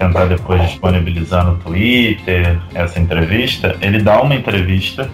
tentar 0.00 0.24
depois 0.24 0.62
disponibilizar 0.62 1.44
no 1.44 1.56
Twitter 1.56 2.58
essa 2.74 2.98
entrevista. 2.98 3.76
Ele 3.82 4.02
dá 4.02 4.22
uma 4.22 4.34
entrevista 4.34 5.08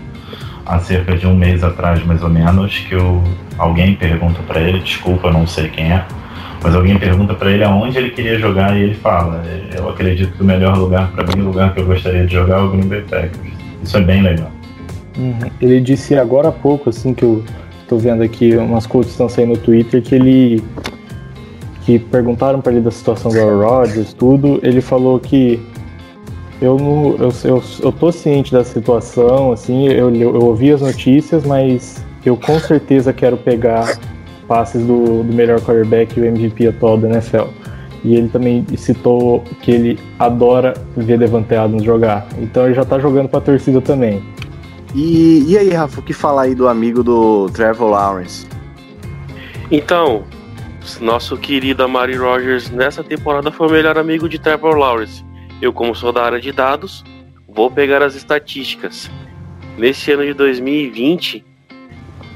há 0.65 0.79
cerca 0.79 1.17
de 1.17 1.27
um 1.27 1.35
mês 1.35 1.65
atrás, 1.65 2.05
mais 2.07 2.23
ou 2.23 2.31
menos, 2.31 2.79
que 2.79 2.95
eu, 2.95 3.23
alguém 3.59 3.97
pergunta 3.97 4.41
para 4.47 4.61
ele, 4.61 4.79
desculpa, 4.79 5.31
não 5.31 5.47
sei 5.47 5.69
quem 5.69 5.93
é, 5.93 6.05
mas 6.63 6.75
alguém 6.75 6.97
pergunta 6.99 7.35
para 7.35 7.51
ele 7.51 7.65
aonde 7.65 7.99
ele 7.99 8.11
queria 8.11 8.39
jogar 8.39 8.77
e 8.77 8.83
ele 8.83 8.95
fala: 8.95 9.43
Eu 9.77 9.91
acredito 9.91 10.33
que 10.37 10.43
o 10.43 10.47
melhor 10.47 10.79
lugar 10.79 11.11
para 11.11 11.25
mim, 11.27 11.43
o 11.43 11.47
lugar 11.47 11.75
que 11.75 11.81
eu 11.81 11.87
gostaria 11.87 12.25
de 12.25 12.33
jogar 12.33 12.59
é 12.59 12.63
o 12.63 12.71
Green 12.71 12.89
Bay 12.89 13.03
Packers. 13.03 13.53
Isso 13.83 13.97
é 13.97 14.01
bem 14.01 14.23
legal. 14.23 14.51
Uhum. 15.19 15.51
Ele 15.61 15.81
disse 15.81 16.15
agora 16.15 16.49
há 16.49 16.53
pouco, 16.53 16.91
assim, 16.91 17.13
que 17.13 17.25
eu 17.25 17.45
estou 17.83 17.99
vendo 17.99 18.23
aqui, 18.23 18.57
umas 18.57 18.87
coisas 18.87 19.13
estão 19.13 19.29
saindo 19.29 19.51
no 19.51 19.59
Twitter, 19.59 20.01
que 20.03 20.15
ele. 20.15 20.63
Que 21.87 22.01
perguntaram 22.01 22.61
para 22.61 22.73
ele 22.73 22.81
da 22.81 22.91
situação 22.91 23.31
do 23.31 23.63
Rodgers, 23.63 24.13
tudo. 24.13 24.59
Ele 24.65 24.81
falou 24.81 25.21
que 25.21 25.65
eu, 26.61 26.77
não, 26.77 27.15
eu, 27.17 27.33
eu, 27.45 27.63
eu 27.81 27.93
tô 27.93 28.11
ciente 28.11 28.51
da 28.53 28.65
situação, 28.65 29.53
assim, 29.53 29.87
eu, 29.87 30.13
eu, 30.13 30.35
eu 30.35 30.43
ouvi 30.43 30.73
as 30.73 30.81
notícias, 30.81 31.47
mas 31.47 32.05
eu 32.25 32.37
com 32.37 32.59
certeza 32.59 33.13
quero 33.13 33.37
pegar 33.37 33.97
passes 34.49 34.85
do, 34.85 35.23
do 35.23 35.33
melhor 35.33 35.61
quarterback 35.61 36.19
e 36.19 36.23
o 36.23 36.25
MVP 36.25 36.67
atual 36.67 36.99
da 36.99 37.09
NFL. 37.09 37.45
E 38.03 38.17
ele 38.17 38.29
também 38.29 38.65
citou 38.77 39.45
que 39.63 39.71
ele 39.71 39.99
adora 40.19 40.75
ver 40.97 41.19
Devante 41.19 41.55
Adams 41.55 41.85
jogar. 41.85 42.27
Então 42.39 42.65
ele 42.65 42.75
já 42.75 42.85
tá 42.85 42.99
jogando 42.99 43.29
pra 43.29 43.41
torcida 43.41 43.81
também. 43.81 44.23
E, 44.93 45.45
e 45.47 45.57
aí, 45.57 45.71
Rafa, 45.71 46.01
o 46.01 46.03
que 46.03 46.13
falar 46.13 46.43
aí 46.43 46.55
do 46.55 46.69
amigo 46.69 47.05
do 47.05 47.49
Trevor 47.51 47.91
Lawrence? 47.91 48.47
Então, 49.71 50.25
nosso 51.01 51.37
querido 51.37 51.83
Amari 51.83 52.15
Rogers 52.15 52.71
nessa 52.71 53.03
temporada 53.03 53.51
foi 53.51 53.67
o 53.67 53.71
melhor 53.71 53.99
amigo 53.99 54.29
de 54.29 54.39
Trevor 54.39 54.77
Lawrence. 54.77 55.25
eu, 55.61 55.73
como 55.73 55.95
sou 55.95 56.13
da 56.13 56.25
área 56.25 56.41
de 56.41 56.53
dados, 56.53 57.05
vou 57.49 57.71
pegar 57.71 58.03
as 58.03 58.15
estatísticas. 58.15 59.11
Nesse 59.77 60.13
ano 60.13 60.25
de 60.25 60.33
2020, 60.35 61.45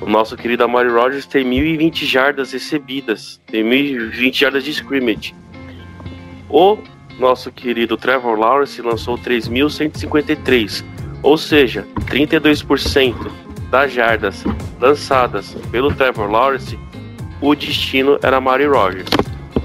o 0.00 0.06
nosso 0.06 0.36
querido 0.36 0.64
Amari 0.64 0.88
Rogers 0.88 1.26
tem 1.26 1.44
1.020 1.44 2.04
jardas 2.04 2.52
recebidas, 2.52 3.40
tem 3.46 3.62
1.020 3.62 4.34
jardas 4.34 4.64
de 4.64 4.70
scrimmage. 4.70 5.34
O 6.48 6.78
nosso 7.18 7.52
querido 7.52 7.96
Trevor 7.96 8.38
Lawrence 8.38 8.82
lançou 8.82 9.16
3.153, 9.16 10.84
ou 11.22 11.38
seja, 11.38 11.86
32% 12.06 13.14
das 13.70 13.92
jardas 13.92 14.44
lançadas 14.80 15.54
pelo 15.70 15.94
Trevor 15.94 16.30
Lawrence, 16.30 16.78
o 17.40 17.55
destino 17.55 18.18
era 18.22 18.37
Amari 18.37 18.66
Rogers. 18.66 19.09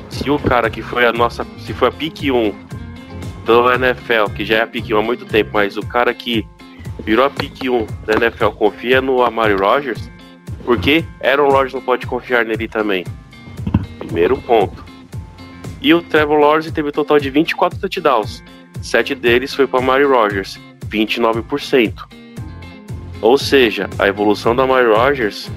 Se 0.10 0.30
o 0.30 0.40
cara 0.40 0.70
que 0.70 0.82
foi 0.82 1.06
a 1.06 1.12
nossa, 1.12 1.46
se 1.60 1.74
foi 1.74 1.90
a 1.90 1.92
pick 1.92 2.24
1 2.24 2.54
do 3.46 3.72
NFL, 3.74 4.32
que 4.36 4.46
já 4.46 4.58
é 4.58 4.62
a 4.62 4.68
pick 4.68 4.90
1 4.90 4.98
há 4.98 5.02
muito 5.02 5.26
tempo, 5.26 5.52
mas 5.54 5.76
o 5.78 5.86
cara 5.86 6.14
que 6.14 6.48
virou 7.04 7.26
a 7.26 7.30
pick 7.30 7.64
1 7.64 7.86
da 8.06 8.14
NFL 8.14 8.50
confia 8.52 9.02
no 9.02 9.22
Amari 9.22 9.56
Rogers, 9.56 10.10
porque 10.64 11.04
Aaron 11.24 11.50
Rodgers 11.50 11.74
não 11.74 11.82
pode 11.82 12.08
confiar 12.08 12.46
nele 12.46 12.68
também. 12.68 13.04
Primeiro 14.00 14.38
ponto. 14.38 14.84
E 15.82 15.94
o 15.94 16.02
Trevor 16.02 16.40
Lawrence 16.40 16.72
teve 16.72 16.90
um 16.90 16.92
total 16.92 17.20
de 17.20 17.30
24 17.30 17.80
touchdowns. 17.80 18.44
Sete 18.82 19.14
deles 19.14 19.54
foi 19.54 19.68
para 19.68 19.80
Amari 19.80 20.06
Rogers, 20.06 20.60
29%. 20.88 21.94
Ou 23.22 23.38
seja, 23.38 23.90
a 24.00 24.08
evolução 24.08 24.56
da 24.56 24.64
Amari 24.64 24.88
Rogers 24.88 25.52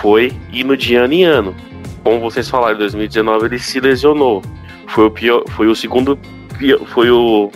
foi 0.00 0.32
indo 0.52 0.76
de 0.76 0.94
ano 0.94 1.12
em 1.12 1.24
ano. 1.24 1.54
Como 2.02 2.20
vocês 2.20 2.48
falaram, 2.48 2.74
em 2.74 2.78
2019 2.78 3.46
ele 3.46 3.58
se 3.58 3.80
lesionou. 3.80 4.42
Foi 4.86 5.06
o 5.06 5.10
pior, 5.10 5.42
foi 5.50 5.66
o 5.66 5.74
segundo 5.74 6.18
foi 6.86 7.10
o 7.10 7.50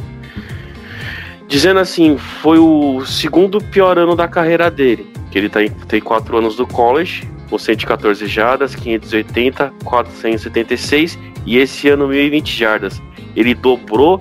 dizendo 1.47 1.79
assim, 1.81 2.19
foi 2.19 2.59
o 2.59 3.05
segundo 3.07 3.61
pior 3.61 3.97
ano 3.99 4.17
da 4.17 4.27
carreira 4.27 4.71
dele 4.71 5.19
que 5.31 5.39
ele 5.39 5.49
tá 5.49 5.63
em, 5.63 5.69
tem 5.69 6.01
4 6.01 6.39
anos 6.39 6.57
do 6.57 6.67
college, 6.67 7.29
com 7.49 7.59
114 7.59 8.27
jardas, 8.27 8.75
580, 8.75 9.73
476 9.85 11.19
e 11.47 11.59
esse 11.59 11.89
ano 11.89 12.09
1020 12.09 12.57
jardas. 12.57 13.03
Ele 13.37 13.55
dobrou 13.55 14.21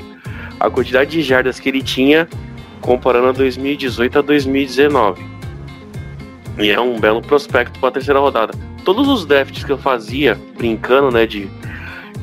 a 0.59 0.69
quantidade 0.69 1.11
de 1.11 1.21
jardas 1.21 1.59
que 1.59 1.69
ele 1.69 1.81
tinha 1.81 2.27
comparando 2.81 3.29
a 3.29 3.31
2018 3.31 4.19
a 4.19 4.21
2019. 4.21 5.36
E 6.59 6.69
é 6.71 6.79
um 6.79 6.99
belo 6.99 7.21
prospecto 7.21 7.79
para 7.79 7.89
a 7.89 7.91
terceira 7.91 8.19
rodada. 8.19 8.53
Todos 8.83 9.07
os 9.07 9.25
drafts 9.25 9.63
que 9.63 9.71
eu 9.71 9.77
fazia, 9.77 10.39
brincando, 10.57 11.11
né, 11.11 11.25
de 11.25 11.49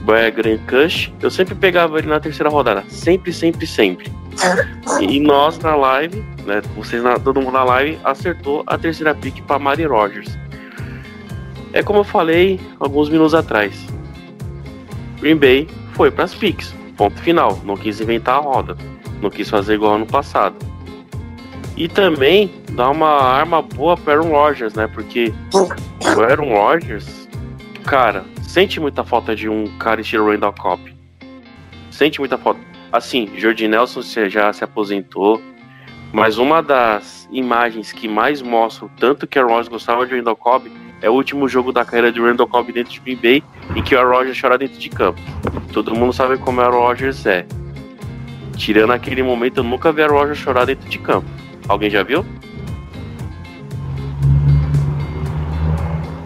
Grand 0.04 0.58
Cush, 0.68 1.12
eu 1.22 1.30
sempre 1.30 1.54
pegava 1.54 1.98
ele 1.98 2.08
na 2.08 2.20
terceira 2.20 2.50
rodada. 2.50 2.84
Sempre, 2.88 3.32
sempre, 3.32 3.66
sempre. 3.66 4.12
E 5.00 5.20
nós 5.20 5.58
na 5.58 5.74
live, 5.76 6.24
né? 6.44 6.60
Vocês 6.76 7.02
na, 7.02 7.18
todo 7.18 7.40
mundo 7.40 7.52
na 7.52 7.64
live 7.64 7.98
acertou 8.04 8.62
a 8.66 8.76
terceira 8.76 9.14
pick 9.14 9.40
para 9.42 9.58
Mari 9.58 9.84
Rogers. 9.84 10.36
É 11.72 11.82
como 11.82 12.00
eu 12.00 12.04
falei 12.04 12.60
alguns 12.80 13.08
minutos 13.08 13.34
atrás. 13.34 13.74
Green 15.20 15.36
Bay 15.36 15.68
foi 15.94 16.10
para 16.10 16.24
as 16.24 16.34
picks. 16.34 16.74
Ponto 16.96 17.18
final. 17.20 17.60
Não 17.64 17.76
quis 17.76 18.00
inventar 18.00 18.36
a 18.36 18.40
roda. 18.40 18.76
Não 19.22 19.30
quis 19.30 19.48
fazer 19.48 19.74
igual 19.74 19.94
ano 19.94 20.06
passado. 20.06 20.54
E 21.76 21.88
também 21.88 22.50
dá 22.72 22.90
uma 22.90 23.20
arma 23.20 23.60
boa 23.60 23.96
para 23.96 24.14
Aaron 24.14 24.30
Rodgers, 24.30 24.74
né? 24.74 24.86
Porque 24.86 25.32
o 25.52 26.20
Aaron 26.20 26.52
Rodgers, 26.52 27.28
cara, 27.84 28.24
sente 28.42 28.78
muita 28.78 29.02
falta 29.02 29.34
de 29.34 29.48
um 29.48 29.66
cara 29.78 30.00
estilo 30.00 30.30
Randall 30.30 30.54
Cobb. 30.54 30.94
Sente 31.90 32.20
muita 32.20 32.38
falta 32.38 32.60
Assim, 32.94 33.28
Jordi 33.36 33.66
Nelson 33.66 34.02
já 34.28 34.52
se 34.52 34.62
aposentou, 34.62 35.42
mas 36.12 36.38
uma 36.38 36.62
das 36.62 37.28
imagens 37.32 37.90
que 37.90 38.06
mais 38.06 38.40
mostram 38.40 38.88
tanto 39.00 39.26
que 39.26 39.36
a 39.36 39.42
Rogers 39.42 39.66
gostava 39.66 40.06
de 40.06 40.14
Randall 40.14 40.36
Cobb 40.36 40.70
é 41.02 41.10
o 41.10 41.12
último 41.12 41.48
jogo 41.48 41.72
da 41.72 41.84
carreira 41.84 42.12
de 42.12 42.20
Randall 42.20 42.46
Cobb 42.46 42.70
dentro 42.72 42.92
de 42.92 43.00
Green 43.00 43.16
Bay 43.16 43.42
em 43.74 43.82
que 43.82 43.96
o 43.96 44.08
Rogers 44.08 44.40
chora 44.40 44.56
dentro 44.56 44.78
de 44.78 44.88
campo. 44.88 45.20
Todo 45.72 45.92
mundo 45.92 46.12
sabe 46.12 46.38
como 46.38 46.60
a 46.60 46.68
Rogers 46.68 47.26
é. 47.26 47.44
Tirando 48.56 48.92
aquele 48.92 49.24
momento, 49.24 49.58
eu 49.58 49.64
nunca 49.64 49.90
vi 49.90 50.02
a 50.02 50.06
Rogers 50.06 50.38
chorar 50.38 50.64
dentro 50.64 50.88
de 50.88 50.98
campo. 51.00 51.28
Alguém 51.68 51.90
já 51.90 52.02
viu? 52.02 52.24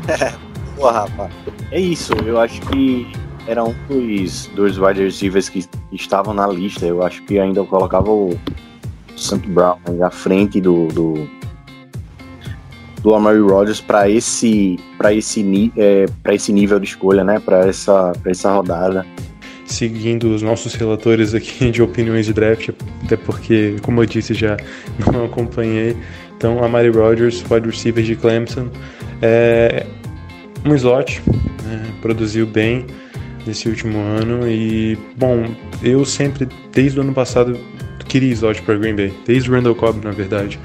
Pô, 0.77 0.91
rapaz. 0.91 1.33
É 1.71 1.81
isso, 1.81 2.13
eu 2.25 2.41
acho 2.41 2.61
que 2.63 3.07
era 3.47 3.63
um 3.65 3.75
dos, 3.89 4.47
dos 4.49 4.79
wide 4.79 5.03
receivers 5.03 5.49
que 5.49 5.67
estavam 5.93 6.35
na 6.35 6.47
lista. 6.47 6.87
Eu 6.87 7.03
acho 7.03 7.23
que 7.25 7.39
ainda 7.39 7.61
eu 7.61 7.67
colocava 7.67 8.11
o 8.11 8.39
St. 9.17 9.39
Brown 9.49 9.79
à 10.03 10.11
frente 10.11 10.61
do, 10.61 10.89
do, 10.89 11.29
do 13.03 13.15
Amari 13.15 13.41
Rodgers 13.41 13.81
para 13.81 14.09
esse, 14.09 14.79
para 14.97 15.13
esse, 15.13 15.73
é, 15.77 16.07
esse 16.33 16.53
nível 16.53 16.79
de 16.79 16.87
escolha, 16.87 17.25
né? 17.25 17.41
Para 17.41 17.67
essa, 17.67 18.13
essa 18.25 18.53
rodada. 18.53 19.07
Seguindo 19.69 20.35
os 20.35 20.41
nossos 20.41 20.75
relatores 20.75 21.35
aqui 21.35 21.69
de 21.71 21.83
opiniões 21.83 22.27
de 22.27 22.33
draft, 22.33 22.71
até 23.05 23.17
porque, 23.17 23.77
como 23.83 24.03
eu 24.03 24.07
disse, 24.07 24.33
já 24.33 24.57
não 25.13 25.27
acompanhei. 25.27 25.95
Então, 26.37 26.63
Amari 26.65 26.89
Rodgers, 26.89 27.45
wide 27.51 27.69
receiver 27.69 28.03
de 28.03 28.17
Clemson, 28.17 28.69
é 29.21 29.85
um 30.65 30.75
slot, 30.75 31.21
né, 31.65 31.87
produziu 32.01 32.47
bem 32.47 32.87
nesse 33.47 33.69
último 33.69 33.99
ano. 33.99 34.49
E, 34.49 34.97
bom, 35.17 35.55
eu 35.83 36.05
sempre, 36.05 36.49
desde 36.73 36.99
o 36.99 37.03
ano 37.03 37.13
passado, 37.13 37.59
queria 38.07 38.33
slot 38.33 38.63
para 38.63 38.77
Green 38.77 38.97
Bay, 38.97 39.13
desde 39.27 39.51
o 39.51 39.55
Randall 39.55 39.75
Cobb, 39.75 40.03
na 40.05 40.13
verdade. 40.13 40.59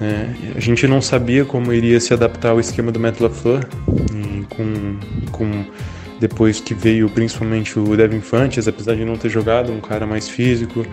É, 0.00 0.28
a 0.54 0.60
gente 0.60 0.86
não 0.86 1.00
sabia 1.00 1.44
como 1.44 1.72
iria 1.72 1.98
se 2.00 2.12
adaptar 2.12 2.50
ao 2.50 2.60
esquema 2.60 2.92
do 2.92 3.00
Matt 3.00 3.18
LaFleur, 3.18 3.66
com, 4.50 4.98
com 5.30 5.64
depois 6.18 6.60
que 6.60 6.74
veio 6.74 7.08
principalmente 7.08 7.78
o 7.78 7.96
Devin 7.96 8.20
Fantes, 8.20 8.66
apesar 8.66 8.94
de 8.94 9.04
não 9.04 9.16
ter 9.16 9.28
jogado, 9.28 9.72
um 9.72 9.80
cara 9.80 10.06
mais 10.06 10.28
físico. 10.28 10.84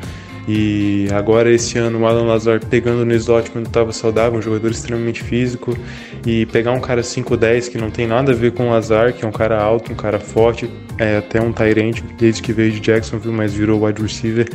E 0.45 1.07
agora 1.13 1.49
esse 1.49 1.77
ano 1.77 1.99
o 1.99 2.05
Alan 2.05 2.25
Lazar 2.25 2.59
pegando 2.65 3.05
no 3.05 3.13
slot 3.13 3.49
quando 3.49 3.67
estava 3.67 3.93
saudável, 3.93 4.37
um 4.37 4.41
jogador 4.41 4.71
extremamente 4.71 5.23
físico, 5.23 5.77
e 6.25 6.45
pegar 6.47 6.73
um 6.73 6.81
cara 6.81 7.01
5'10 7.01 7.69
que 7.69 7.77
não 7.77 7.89
tem 7.89 8.05
nada 8.05 8.33
a 8.33 8.35
ver 8.35 8.51
com 8.51 8.67
o 8.67 8.71
Lazar, 8.71 9.13
que 9.13 9.23
é 9.23 9.27
um 9.27 9.31
cara 9.31 9.61
alto, 9.61 9.93
um 9.93 9.95
cara 9.95 10.19
forte, 10.19 10.69
é 10.97 11.17
até 11.17 11.41
um 11.41 11.53
Tyrant 11.53 12.01
desde 12.17 12.41
que 12.41 12.51
veio 12.51 12.73
de 12.73 12.81
Jacksonville, 12.81 13.33
mas 13.33 13.53
virou 13.53 13.85
wide 13.85 14.01
receiver, 14.01 14.49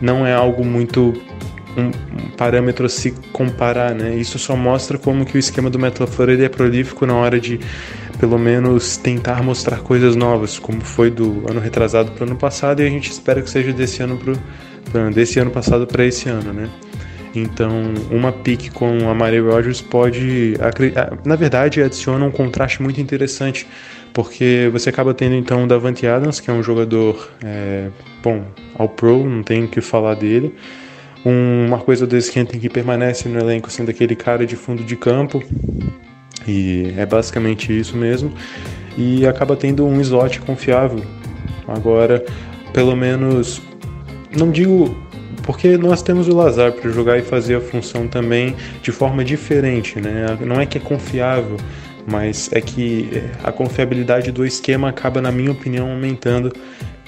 não 0.00 0.24
é 0.24 0.32
algo 0.32 0.64
muito 0.64 1.12
um, 1.76 1.90
parâmetro 2.36 2.86
a 2.86 2.88
se 2.88 3.12
comparar, 3.32 3.94
né? 3.94 4.14
Isso 4.14 4.38
só 4.38 4.56
mostra 4.56 4.96
como 4.96 5.24
que 5.24 5.36
o 5.36 5.38
esquema 5.38 5.68
do 5.68 5.78
Metal 5.78 6.08
ele 6.28 6.44
é 6.44 6.48
prolífico 6.48 7.04
na 7.04 7.14
hora 7.14 7.38
de 7.38 7.60
pelo 8.18 8.38
menos 8.38 8.96
tentar 8.96 9.42
mostrar 9.42 9.80
coisas 9.80 10.16
novas, 10.16 10.58
como 10.58 10.80
foi 10.80 11.10
do 11.10 11.44
ano 11.48 11.60
retrasado 11.60 12.12
para 12.12 12.24
o 12.24 12.26
ano 12.28 12.36
passado 12.36 12.82
e 12.82 12.86
a 12.86 12.90
gente 12.90 13.10
espera 13.10 13.42
que 13.42 13.50
seja 13.50 13.72
desse 13.72 14.02
ano 14.02 14.18
para 14.18 15.10
desse 15.10 15.38
ano 15.38 15.50
passado 15.50 15.86
para 15.86 16.04
esse 16.04 16.28
ano, 16.28 16.52
né? 16.52 16.70
Então, 17.34 17.92
uma 18.10 18.32
pick 18.32 18.72
com 18.72 19.10
a 19.10 19.14
Mary 19.14 19.40
Rogers 19.40 19.82
pode, 19.82 20.54
na 21.24 21.36
verdade, 21.36 21.82
adiciona 21.82 22.24
um 22.24 22.30
contraste 22.30 22.82
muito 22.82 22.98
interessante, 22.98 23.66
porque 24.14 24.70
você 24.72 24.88
acaba 24.88 25.12
tendo 25.12 25.34
então 25.34 25.64
o 25.64 25.66
Davante 25.66 26.06
Adams, 26.06 26.40
que 26.40 26.50
é 26.50 26.52
um 26.54 26.62
jogador, 26.62 27.30
é, 27.44 27.90
bom, 28.22 28.42
ao 28.78 28.88
pro, 28.88 29.28
não 29.28 29.42
tem 29.42 29.64
o 29.64 29.68
que 29.68 29.82
falar 29.82 30.14
dele. 30.14 30.54
Um, 31.26 31.66
uma 31.66 31.78
coisa 31.78 32.06
que 32.06 32.44
tem 32.44 32.60
que 32.60 32.70
permanece 32.70 33.28
no 33.28 33.38
elenco 33.38 33.70
sendo 33.70 33.90
aquele 33.90 34.16
cara 34.16 34.46
de 34.46 34.56
fundo 34.56 34.82
de 34.82 34.96
campo, 34.96 35.42
e 36.46 36.94
é 36.96 37.06
basicamente 37.06 37.76
isso 37.76 37.96
mesmo. 37.96 38.32
E 38.96 39.26
acaba 39.26 39.56
tendo 39.56 39.86
um 39.86 40.00
slot 40.00 40.40
confiável. 40.40 41.04
Agora, 41.68 42.24
pelo 42.72 42.96
menos 42.96 43.60
não 44.36 44.50
digo 44.50 44.96
porque 45.42 45.78
nós 45.78 46.02
temos 46.02 46.26
o 46.28 46.34
Lazar 46.34 46.72
para 46.72 46.90
jogar 46.90 47.18
e 47.18 47.22
fazer 47.22 47.54
a 47.54 47.60
função 47.60 48.08
também 48.08 48.54
de 48.82 48.90
forma 48.90 49.24
diferente, 49.24 50.00
né? 50.00 50.36
Não 50.40 50.60
é 50.60 50.66
que 50.66 50.76
é 50.76 50.80
confiável, 50.80 51.56
mas 52.04 52.50
é 52.52 52.60
que 52.60 53.22
a 53.44 53.52
confiabilidade 53.52 54.32
do 54.32 54.44
esquema 54.44 54.88
acaba, 54.88 55.20
na 55.22 55.30
minha 55.30 55.52
opinião, 55.52 55.90
aumentando 55.90 56.52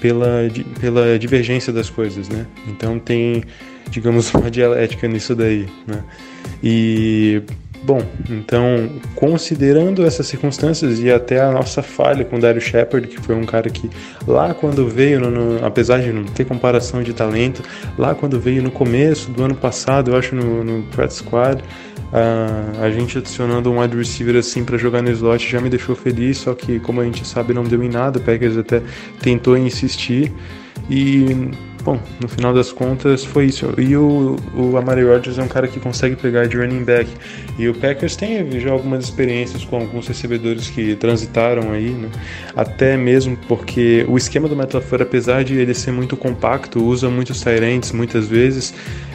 pela, 0.00 0.48
pela 0.80 1.18
divergência 1.18 1.72
das 1.72 1.90
coisas, 1.90 2.28
né? 2.28 2.46
Então 2.68 2.98
tem, 2.98 3.42
digamos, 3.90 4.32
uma 4.34 4.50
dialética 4.50 5.08
nisso 5.08 5.34
daí, 5.34 5.66
né? 5.84 6.04
E 6.62 7.42
Bom, 7.82 8.02
então, 8.28 8.90
considerando 9.14 10.04
essas 10.04 10.26
circunstâncias 10.26 11.00
e 11.00 11.10
até 11.10 11.40
a 11.40 11.50
nossa 11.50 11.82
falha 11.82 12.24
com 12.24 12.36
o 12.36 12.40
Dario 12.40 12.60
Shepard, 12.60 13.06
que 13.06 13.20
foi 13.20 13.34
um 13.34 13.46
cara 13.46 13.70
que 13.70 13.88
lá 14.26 14.52
quando 14.52 14.88
veio, 14.88 15.20
no, 15.20 15.30
no, 15.30 15.64
apesar 15.64 16.00
de 16.00 16.12
não 16.12 16.24
ter 16.24 16.44
comparação 16.44 17.02
de 17.02 17.12
talento, 17.12 17.62
lá 17.96 18.14
quando 18.14 18.38
veio 18.38 18.62
no 18.62 18.70
começo 18.70 19.30
do 19.30 19.44
ano 19.44 19.54
passado, 19.54 20.10
eu 20.10 20.16
acho 20.16 20.34
no, 20.34 20.64
no 20.64 20.82
Practice 20.88 21.20
Squad, 21.20 21.62
uh, 21.62 22.82
a 22.82 22.90
gente 22.90 23.18
adicionando 23.18 23.70
um 23.70 23.80
wide 23.80 23.96
receiver 23.96 24.36
assim 24.36 24.64
para 24.64 24.76
jogar 24.76 25.00
no 25.00 25.10
slot 25.10 25.48
já 25.48 25.60
me 25.60 25.70
deixou 25.70 25.94
feliz, 25.94 26.38
só 26.38 26.54
que 26.54 26.80
como 26.80 27.00
a 27.00 27.04
gente 27.04 27.26
sabe 27.26 27.54
não 27.54 27.64
deu 27.64 27.82
em 27.82 27.88
nada, 27.88 28.18
o 28.18 28.22
Packers 28.22 28.56
até 28.56 28.82
tentou 29.22 29.56
insistir. 29.56 30.32
E 30.90 31.50
bom, 31.88 31.98
no 32.20 32.28
final 32.28 32.52
das 32.52 32.70
contas 32.70 33.24
foi 33.24 33.46
isso. 33.46 33.72
E 33.78 33.96
o, 33.96 34.36
o 34.54 34.76
Amari 34.76 35.04
Rodgers 35.04 35.38
é 35.38 35.42
um 35.42 35.48
cara 35.48 35.66
que 35.66 35.80
consegue 35.80 36.16
pegar 36.16 36.46
de 36.46 36.58
running 36.58 36.84
back. 36.84 37.08
E 37.58 37.66
o 37.66 37.74
Packers 37.74 38.14
tem 38.14 38.60
já 38.60 38.70
algumas 38.70 39.04
experiências 39.04 39.64
com 39.64 39.76
alguns 39.76 40.06
recebedores 40.06 40.68
que 40.68 40.94
transitaram 40.96 41.72
aí, 41.72 41.90
né? 41.90 42.08
Até 42.54 42.96
mesmo 42.96 43.38
porque 43.48 44.04
o 44.06 44.18
esquema 44.18 44.48
do 44.48 44.54
Matt 44.54 44.74
LaFleur, 44.74 45.02
apesar 45.02 45.44
de 45.44 45.54
ele 45.54 45.72
ser 45.72 45.92
muito 45.92 46.16
compacto, 46.16 46.84
usa 46.84 47.08
muitos 47.08 47.40
Tyrants 47.40 47.92
muitas 47.92 48.26
vezes. 48.26 48.74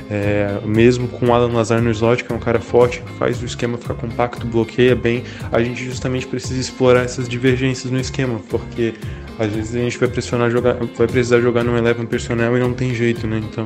É, 0.10 0.60
mesmo 0.66 1.08
com 1.08 1.28
o 1.28 1.34
Alan 1.34 1.54
Lazar 1.54 1.82
no 1.82 1.90
slot, 1.92 2.24
que 2.24 2.32
é 2.32 2.36
um 2.36 2.40
cara 2.40 2.60
forte, 2.60 3.02
faz 3.18 3.42
o 3.42 3.46
esquema 3.46 3.78
ficar 3.78 3.96
compacto, 3.96 4.46
bloqueia 4.46 4.96
bem, 4.96 5.24
a 5.52 5.64
gente 5.64 5.84
justamente 5.84 6.28
precisa 6.28 6.60
explorar 6.60 7.04
essas 7.04 7.28
divergências 7.28 7.92
no 7.92 8.00
esquema, 8.00 8.40
porque 8.50 8.94
às 9.40 9.52
vezes 9.52 9.76
a 9.76 9.80
gente 9.80 9.98
vai 9.98 10.08
pressionar 10.08 10.50
jogar, 10.50 10.74
vai 10.74 11.08
precisar 11.08 11.40
jogar 11.42 11.64
no 11.64 11.78
eleven 11.78 12.06
personnel 12.06 12.56
e 12.58 12.60
não 12.60 12.74
tem 12.74 12.94
jeito, 12.94 13.26
né? 13.28 13.42
Então 13.44 13.66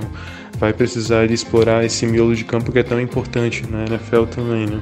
vai 0.58 0.74
precisar 0.74 1.28
de 1.28 1.34
explorar 1.34 1.86
esse 1.86 2.06
miolo 2.06 2.36
de 2.36 2.44
campo 2.44 2.72
que 2.72 2.80
é 2.80 2.84
tão 2.84 3.00
importante 3.00 3.66
na 3.70 3.86
NFL 3.86 4.24
também, 4.24 4.66
né? 4.66 4.82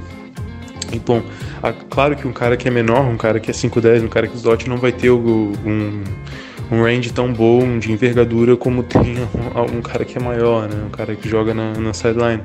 E 0.94 1.00
bom, 1.00 1.24
a, 1.64 1.74
claro 1.74 2.16
que 2.16 2.28
um 2.28 2.32
cara 2.32 2.56
que 2.56 2.68
é 2.68 2.72
menor, 2.72 3.02
um 3.06 3.18
cara 3.18 3.40
que 3.40 3.50
é 3.50 3.54
5'10, 3.54 4.04
um 4.04 4.08
cara 4.08 4.28
que 4.28 4.36
slot 4.38 4.70
não 4.70 4.78
vai 4.78 4.92
ter 4.92 5.10
o, 5.10 5.54
um 5.66 6.04
um 6.72 6.84
range 6.84 7.12
tão 7.14 7.32
bom 7.32 7.78
de 7.78 7.92
envergadura 7.92 8.58
como 8.58 8.84
tem 8.84 9.02
um, 9.74 9.78
um 9.78 9.82
cara 9.82 10.06
que 10.06 10.18
é 10.18 10.22
maior, 10.22 10.68
né? 10.68 10.84
Um 10.86 10.90
cara 10.90 11.16
que 11.16 11.28
joga 11.28 11.54
na, 11.54 11.74
na 11.74 11.94
sideline, 11.94 12.44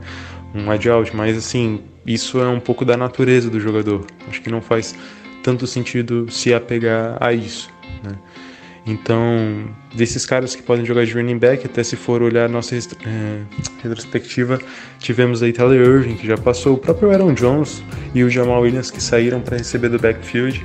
um 0.54 0.72
edge 0.72 0.88
out. 0.88 1.14
Mas 1.14 1.36
assim, 1.36 1.80
isso 2.06 2.40
é 2.40 2.48
um 2.48 2.60
pouco 2.60 2.84
da 2.84 2.96
natureza 2.96 3.48
do 3.50 3.60
jogador. 3.60 4.04
Acho 4.28 4.42
que 4.42 4.50
não 4.50 4.60
faz 4.60 4.94
tanto 5.42 5.66
sentido 5.66 6.30
se 6.30 6.52
apegar 6.52 7.16
a 7.20 7.32
isso, 7.32 7.70
né? 8.02 8.12
Então, 8.86 9.68
desses 9.94 10.24
caras 10.24 10.56
que 10.56 10.62
podem 10.62 10.84
jogar 10.84 11.04
de 11.04 11.12
running 11.12 11.38
back, 11.38 11.66
até 11.66 11.82
se 11.82 11.96
for 11.96 12.22
olhar 12.22 12.48
nossa 12.48 12.74
é, 12.74 12.78
retrospectiva, 13.82 14.58
tivemos 14.98 15.42
aí 15.42 15.52
Tyler 15.52 15.80
Irving, 15.80 16.16
que 16.16 16.26
já 16.26 16.36
passou, 16.36 16.74
o 16.74 16.78
próprio 16.78 17.10
Aaron 17.10 17.34
Jones 17.34 17.82
e 18.14 18.24
o 18.24 18.30
Jamal 18.30 18.62
Williams, 18.62 18.90
que 18.90 19.02
saíram 19.02 19.40
para 19.40 19.58
receber 19.58 19.88
do 19.88 19.98
backfield 19.98 20.64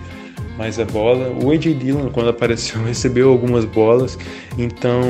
mais 0.57 0.79
a 0.79 0.85
bola. 0.85 1.35
O 1.43 1.51
AJ 1.51 1.75
Dillon, 1.75 2.09
quando 2.09 2.29
apareceu, 2.29 2.81
recebeu 2.83 3.29
algumas 3.29 3.65
bolas. 3.65 4.17
Então, 4.57 5.01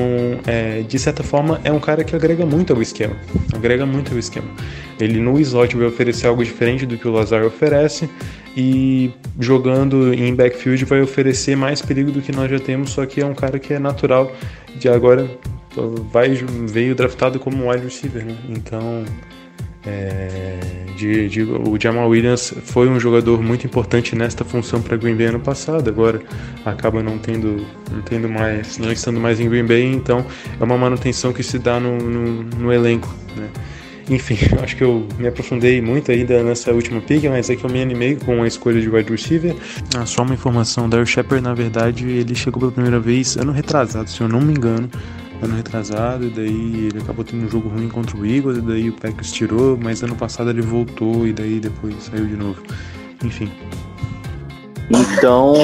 é, 0.46 0.82
de 0.82 1.00
certa 1.00 1.24
forma, 1.24 1.62
é 1.63 1.72
um 1.72 1.80
cara 1.80 2.04
que 2.04 2.15
agrega 2.15 2.46
muito 2.46 2.74
ao 2.74 2.82
esquema. 2.82 3.15
Agrega 3.54 3.86
muito 3.86 4.12
ao 4.12 4.20
esquema. 4.20 4.48
Ele 5.00 5.20
no 5.20 5.39
slot 5.39 5.76
vai 5.76 5.88
oferecer 5.88 6.28
algo 6.28 6.44
diferente 6.44 6.86
do 6.86 6.98
que 6.98 7.08
o 7.08 7.12
Lazar 7.12 7.46
oferece. 7.46 8.10
E 8.56 9.12
jogando 9.39 10.13
em 10.13 10.34
backfield 10.34 10.86
vai 10.86 11.02
oferecer 11.02 11.58
mais 11.58 11.82
perigo 11.82 12.12
do 12.12 12.22
que 12.22 12.32
nós 12.32 12.50
já 12.50 12.60
temos. 12.60 12.91
Só 12.91 13.06
que 13.06 13.22
é 13.22 13.26
um 13.26 13.36
cara 13.36 13.60
que 13.60 13.74
é 13.74 13.80
natural 13.80 14.32
de 14.76 14.88
agora. 14.88 15.30
Vai, 16.12 16.30
veio 16.34 16.96
draftado 16.96 17.38
como 17.38 17.70
wide 17.70 17.84
receiver, 17.84 18.26
né? 18.26 18.38
Então 18.48 19.04
é, 19.86 20.60
de, 20.98 21.30
de, 21.30 21.44
o 21.44 21.78
Jamal 21.80 22.10
Williams 22.10 22.54
foi 22.63 22.89
um 22.89 23.00
jogador 23.00 23.41
muito 23.41 23.68
importante 23.68 24.15
nesta 24.15 24.44
função 24.44 24.82
para 24.82 24.98
Green 24.98 25.15
Bay 25.15 25.28
ano 25.28 25.39
passado, 25.39 25.88
agora 25.88 26.22
acaba 26.65 27.04
não 27.04 27.20
tendo, 27.20 27.65
não 27.91 28.02
tendo 28.02 28.28
mais, 28.28 28.80
não 28.80 28.91
estando 28.91 29.20
mais 29.20 29.39
em 29.39 29.48
Green 29.48 29.65
Bay, 29.65 29.84
então 29.84 30.26
é 30.60 30.63
uma 30.63 30.78
manutenção 30.78 31.32
que 31.32 31.44
se 31.44 31.60
dá 31.60 31.80
no, 31.80 31.98
no, 31.98 32.44
no 32.44 32.74
elenco. 32.74 33.13
Né? 33.36 33.48
Enfim, 34.10 34.38
acho 34.62 34.76
que 34.76 34.84
eu 34.84 35.08
me 35.18 35.28
aprofundei 35.28 35.82
muito 35.82 36.12
ainda 36.12 36.44
nessa 36.44 36.72
última 36.72 37.02
pick, 37.02 37.24
mas 37.26 37.50
é 37.50 37.56
que 37.56 37.63
eu 37.63 37.70
me 37.70 37.82
animei 37.82 38.15
com 38.15 38.44
a 38.44 38.48
escolha 38.48 38.80
de 38.80 38.89
wide 38.89 39.12
receiver. 39.12 39.56
Ah, 39.98 40.06
só 40.06 40.24
uma 40.24 40.34
informação, 40.34 40.88
Daryl 40.88 41.06
Shepard, 41.06 41.44
na 41.44 41.54
verdade, 41.54 42.08
ele 42.08 42.36
chegou 42.36 42.60
pela 42.60 42.72
primeira 42.72 43.00
vez 43.00 43.36
ano 43.38 43.52
retrasado, 43.52 44.10
se 44.10 44.22
eu 44.22 44.28
não 44.28 44.41
me 44.41 44.54
engano, 44.54 44.89
ano 45.41 45.56
retrasado, 45.56 46.26
e 46.26 46.30
daí 46.30 46.89
ele 46.91 47.00
acabou 47.00 47.26
tendo 47.26 47.46
um 47.46 47.50
jogo 47.50 47.70
ruim 47.70 47.89
contra 47.89 48.15
o 48.15 48.26
Eagles, 48.26 48.58
e 48.58 48.62
daí 48.62 48.89
o 48.89 48.94
Packers 48.94 49.32
tirou, 49.32 49.78
mas 49.82 50.04
ano 50.04 50.15
passado 50.15 50.50
ele 50.50 50.62
voltou 50.62 51.28
e 51.28 51.34
daí 51.34 51.60
depois 51.60 51.96
saiu 52.04 52.26
de 52.26 52.36
novo. 52.36 52.62
Enfim. 53.24 53.50
Então, 54.89 55.56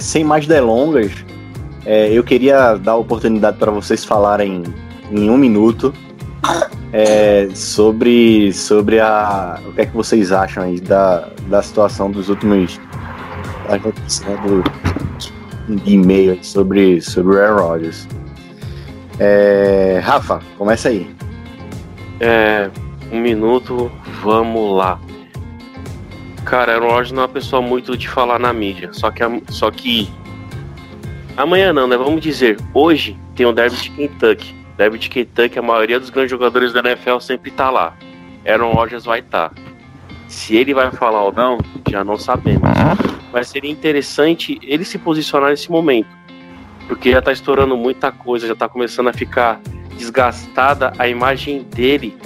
sem 0.00 0.24
mais 0.24 0.44
delongas, 0.46 1.12
é, 1.86 2.12
eu 2.12 2.24
queria 2.24 2.74
dar 2.74 2.92
a 2.92 2.96
oportunidade 2.96 3.58
para 3.58 3.70
vocês 3.70 4.04
falarem 4.04 4.64
em 5.10 5.30
um 5.30 5.36
minuto 5.36 5.94
é, 6.92 7.48
sobre, 7.54 8.52
sobre 8.52 9.00
a, 9.00 9.60
o 9.66 9.72
que 9.72 9.80
é 9.82 9.86
que 9.86 9.94
vocês 9.94 10.32
acham 10.32 10.64
aí 10.64 10.80
da, 10.80 11.28
da 11.48 11.62
situação 11.62 12.10
dos 12.10 12.28
últimos 12.28 12.80
notícia, 13.78 14.28
né, 14.28 14.36
de 15.68 15.94
e-mail 15.94 16.38
sobre, 16.42 17.00
sobre 17.00 17.36
o 17.36 17.40
Aaron 17.40 17.68
Rodgers. 17.68 18.08
É, 19.18 20.00
Rafa, 20.02 20.40
começa 20.58 20.88
aí. 20.88 21.08
É, 22.20 22.70
um 23.10 23.20
minuto, 23.20 23.90
vamos 24.22 24.76
lá. 24.76 24.98
Cara, 26.44 26.74
Aaron 26.74 26.88
Rodgers 26.88 27.12
não 27.12 27.22
é 27.22 27.26
uma 27.26 27.32
pessoa 27.32 27.62
muito 27.62 27.96
de 27.96 28.08
falar 28.08 28.38
na 28.38 28.52
mídia, 28.52 28.92
só 28.92 29.10
que, 29.10 29.22
só 29.48 29.70
que 29.70 30.10
amanhã 31.36 31.72
não, 31.72 31.86
né? 31.86 31.96
Vamos 31.96 32.20
dizer, 32.20 32.58
hoje 32.74 33.16
tem 33.34 33.46
o 33.46 33.52
Derby 33.52 33.76
de 33.76 33.90
Kentucky. 33.90 34.61
De 34.98 35.08
Kentucky, 35.08 35.58
a 35.58 35.62
maioria 35.62 36.00
dos 36.00 36.10
grandes 36.10 36.30
jogadores 36.30 36.72
da 36.72 36.80
NFL 36.80 37.18
sempre 37.20 37.50
tá 37.50 37.70
lá. 37.70 37.94
Aaron 38.46 38.72
Rodgers 38.72 39.04
vai 39.04 39.20
estar. 39.20 39.50
Tá. 39.50 39.54
Se 40.26 40.56
ele 40.56 40.74
vai 40.74 40.90
falar 40.90 41.22
ou 41.22 41.32
não, 41.32 41.58
já 41.90 42.02
não 42.02 42.18
sabemos. 42.18 42.62
Mas 43.32 43.48
seria 43.48 43.70
interessante 43.70 44.58
ele 44.62 44.84
se 44.84 44.98
posicionar 44.98 45.50
nesse 45.50 45.70
momento 45.70 46.08
porque 46.92 47.10
já 47.10 47.22
tá 47.22 47.32
estourando 47.32 47.76
muita 47.76 48.10
coisa, 48.12 48.46
já 48.46 48.54
tá 48.54 48.68
começando 48.68 49.08
a 49.08 49.12
ficar 49.12 49.60
desgastada 49.96 50.92
a 50.98 51.08
imagem 51.08 51.62
dele. 51.62 52.16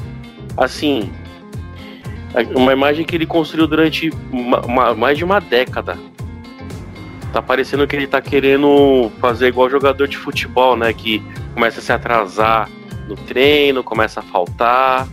Assim, 0.56 1.11
uma 2.54 2.72
imagem 2.72 3.04
que 3.04 3.14
ele 3.14 3.26
construiu 3.26 3.66
durante 3.66 4.11
uma, 4.32 4.61
uma, 4.66 4.94
mais 4.94 5.18
de 5.18 5.24
uma 5.24 5.40
década. 5.40 5.98
Tá 7.32 7.42
parecendo 7.42 7.87
que 7.87 7.94
ele 7.94 8.06
tá 8.06 8.20
querendo 8.20 9.11
fazer 9.20 9.48
igual 9.48 9.68
jogador 9.68 10.09
de 10.09 10.16
futebol, 10.16 10.76
né? 10.76 10.92
Que 10.92 11.22
começa 11.56 11.80
a 11.80 11.82
se 11.82 11.90
atrasar 11.90 12.68
no 13.08 13.16
treino, 13.16 13.82
começa 13.82 14.20
a 14.20 14.22
faltar. 14.22 15.08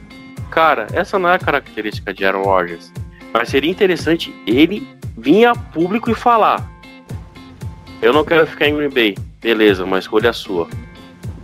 Cara, 0.51 0.87
essa 0.91 1.17
não 1.17 1.29
é 1.29 1.35
a 1.35 1.39
característica 1.39 2.13
de 2.13 2.25
Aaron 2.25 2.43
Rodgers. 2.43 2.91
Mas 3.33 3.47
seria 3.47 3.71
interessante 3.71 4.35
ele 4.45 4.85
vir 5.17 5.45
a 5.45 5.55
público 5.55 6.11
e 6.11 6.13
falar: 6.13 6.69
Eu 8.01 8.11
não 8.11 8.25
quero 8.25 8.45
ficar 8.45 8.67
em 8.67 8.75
Green 8.75 8.89
Bay. 8.89 9.15
Beleza, 9.39 9.85
uma 9.85 9.97
escolha 9.97 10.27
é 10.27 10.33
sua. 10.33 10.67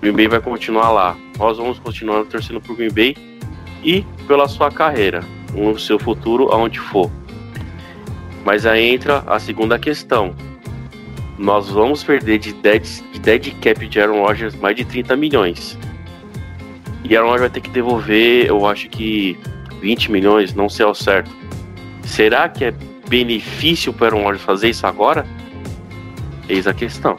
Green 0.02 0.12
Bay 0.12 0.28
vai 0.28 0.42
continuar 0.42 0.92
lá. 0.92 1.16
Nós 1.38 1.58
vamos 1.58 1.80
continuar 1.80 2.26
torcendo 2.26 2.60
pro 2.60 2.76
Green 2.76 2.92
Bay 2.92 3.16
e 3.82 4.02
pela 4.28 4.50
sua 4.50 4.70
carreira, 4.70 5.24
no 5.54 5.80
seu 5.80 5.98
futuro, 5.98 6.52
aonde 6.52 6.78
for. 6.78 7.10
Mas 8.44 8.66
aí 8.66 8.90
entra 8.90 9.24
a 9.26 9.40
segunda 9.40 9.80
questão. 9.80 10.36
Nós 11.40 11.70
vamos 11.70 12.04
perder 12.04 12.38
de 12.38 12.52
dead, 12.52 12.84
de 13.14 13.20
dead 13.20 13.54
cap 13.62 13.88
de 13.88 14.02
Aaron 14.02 14.22
Rodgers 14.26 14.54
mais 14.56 14.76
de 14.76 14.84
30 14.84 15.16
milhões. 15.16 15.78
E 17.06 17.16
Aaron 17.16 17.28
Rodgers 17.30 17.42
vai 17.42 17.50
ter 17.50 17.62
que 17.62 17.70
devolver, 17.70 18.48
eu 18.48 18.66
acho 18.68 18.90
que 18.90 19.40
20 19.80 20.12
milhões, 20.12 20.54
não 20.54 20.68
sei 20.68 20.86
ao 20.86 20.94
certo. 20.94 21.32
Será 22.04 22.50
que 22.50 22.66
é 22.66 22.74
benefício 23.08 23.94
para 23.94 24.08
Aaron 24.08 24.24
Rodgers 24.24 24.42
fazer 24.42 24.70
isso 24.70 24.86
agora? 24.86 25.26
Eis 26.50 26.68
a 26.68 26.74
questão. 26.74 27.18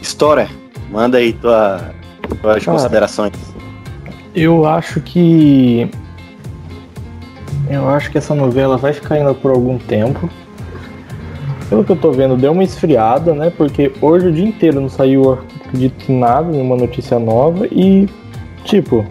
História, 0.00 0.48
manda 0.90 1.18
aí 1.18 1.34
tua, 1.34 1.94
tuas 2.40 2.64
Cara, 2.64 2.78
considerações. 2.78 3.34
Eu 4.34 4.64
acho 4.64 4.98
que. 5.02 5.90
Eu 7.68 7.86
acho 7.90 8.10
que 8.10 8.16
essa 8.16 8.34
novela 8.34 8.78
vai 8.78 8.94
ficar 8.94 9.16
ainda 9.16 9.34
por 9.34 9.50
algum 9.50 9.76
tempo. 9.76 10.30
Pelo 11.70 11.84
que 11.84 11.92
eu 11.92 11.96
tô 11.96 12.10
vendo, 12.10 12.36
deu 12.36 12.50
uma 12.50 12.64
esfriada, 12.64 13.32
né? 13.32 13.52
Porque 13.56 13.92
hoje 14.02 14.26
o 14.26 14.32
dia 14.32 14.44
inteiro 14.44 14.80
não 14.80 14.88
saiu, 14.88 15.38
acredito, 15.64 16.12
nada, 16.12 16.50
nenhuma 16.50 16.76
notícia 16.76 17.16
nova. 17.16 17.68
E, 17.70 18.08
tipo, 18.64 19.06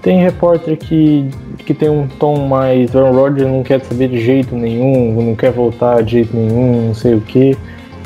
tem 0.00 0.22
repórter 0.22 0.76
que, 0.76 1.28
que 1.58 1.74
tem 1.74 1.90
um 1.90 2.06
tom 2.06 2.46
mais. 2.46 2.94
Aaron 2.94 3.12
Rodgers 3.12 3.50
não 3.50 3.64
quer 3.64 3.80
saber 3.80 4.08
de 4.08 4.20
jeito 4.20 4.54
nenhum, 4.54 5.20
não 5.20 5.34
quer 5.34 5.50
voltar 5.50 6.00
de 6.04 6.12
jeito 6.12 6.36
nenhum, 6.36 6.86
não 6.86 6.94
sei 6.94 7.14
o 7.14 7.20
que. 7.20 7.58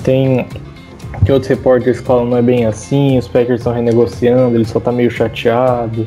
Tem 0.03 0.47
que 1.25 1.31
outros 1.31 1.49
repórteres 1.49 2.01
falam 2.01 2.25
não 2.25 2.39
é 2.39 2.43
bem 2.43 2.65
assim, 2.67 3.17
os 3.19 3.29
Packers 3.29 3.61
estão 3.61 3.73
renegociando, 3.73 4.57
ele 4.57 4.65
só 4.65 4.81
tá 4.81 4.91
meio 4.91 5.11
chateado. 5.11 6.07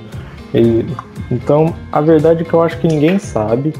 Ele... 0.51 0.85
Então, 1.31 1.73
a 1.91 2.01
verdade 2.01 2.41
é 2.41 2.43
que 2.43 2.53
eu 2.53 2.61
acho 2.61 2.79
que 2.79 2.87
ninguém 2.87 3.19
sabe. 3.19 3.71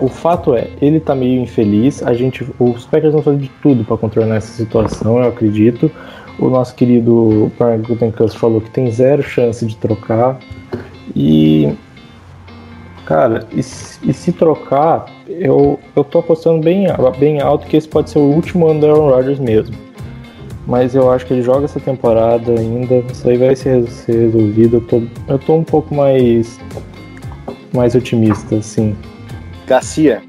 O 0.00 0.08
fato 0.08 0.54
é, 0.54 0.68
ele 0.82 1.00
tá 1.00 1.14
meio 1.14 1.40
infeliz. 1.40 2.02
A 2.02 2.12
gente, 2.12 2.46
os 2.58 2.84
Packers 2.84 3.14
vão 3.14 3.22
fazer 3.22 3.38
de 3.38 3.48
tudo 3.62 3.82
para 3.82 3.96
contornar 3.96 4.36
essa 4.36 4.52
situação, 4.52 5.18
eu 5.18 5.28
acredito. 5.28 5.90
O 6.38 6.50
nosso 6.50 6.74
querido 6.74 7.50
Brian 7.58 7.80
Gutenkust 7.80 8.38
falou 8.38 8.60
que 8.60 8.70
tem 8.70 8.90
zero 8.90 9.22
chance 9.22 9.64
de 9.64 9.76
trocar. 9.76 10.38
E 11.16 11.72
cara, 13.06 13.46
e, 13.52 13.58
e, 13.58 14.12
se 14.12 14.32
trocar, 14.32 15.06
eu, 15.26 15.80
eu 15.96 16.04
tô 16.04 16.20
apostando 16.20 16.62
bem, 16.62 16.86
bem 17.18 17.40
alto 17.40 17.66
que 17.66 17.76
esse 17.76 17.88
pode 17.88 18.10
ser 18.10 18.18
o 18.18 18.22
último 18.22 18.68
ano 18.68 18.80
do 18.80 18.86
Aaron 18.86 19.10
Rodgers 19.10 19.38
mesmo. 19.40 19.74
mas 20.66 20.94
eu 20.94 21.10
acho 21.10 21.26
que 21.26 21.32
ele 21.34 21.42
joga 21.42 21.64
essa 21.64 21.80
temporada 21.80 22.52
ainda. 22.52 22.98
Isso 23.10 23.28
aí 23.28 23.36
vai 23.36 23.56
ser, 23.56 23.88
ser 23.88 24.12
resolvido. 24.12 24.76
Eu 24.76 24.80
tô, 24.82 25.02
eu 25.26 25.38
tô 25.38 25.54
um 25.56 25.64
pouco 25.64 25.94
mais, 25.94 26.60
mais 27.74 27.94
otimista, 27.94 28.56
assim. 28.56 28.94
Garcia. 29.70 30.20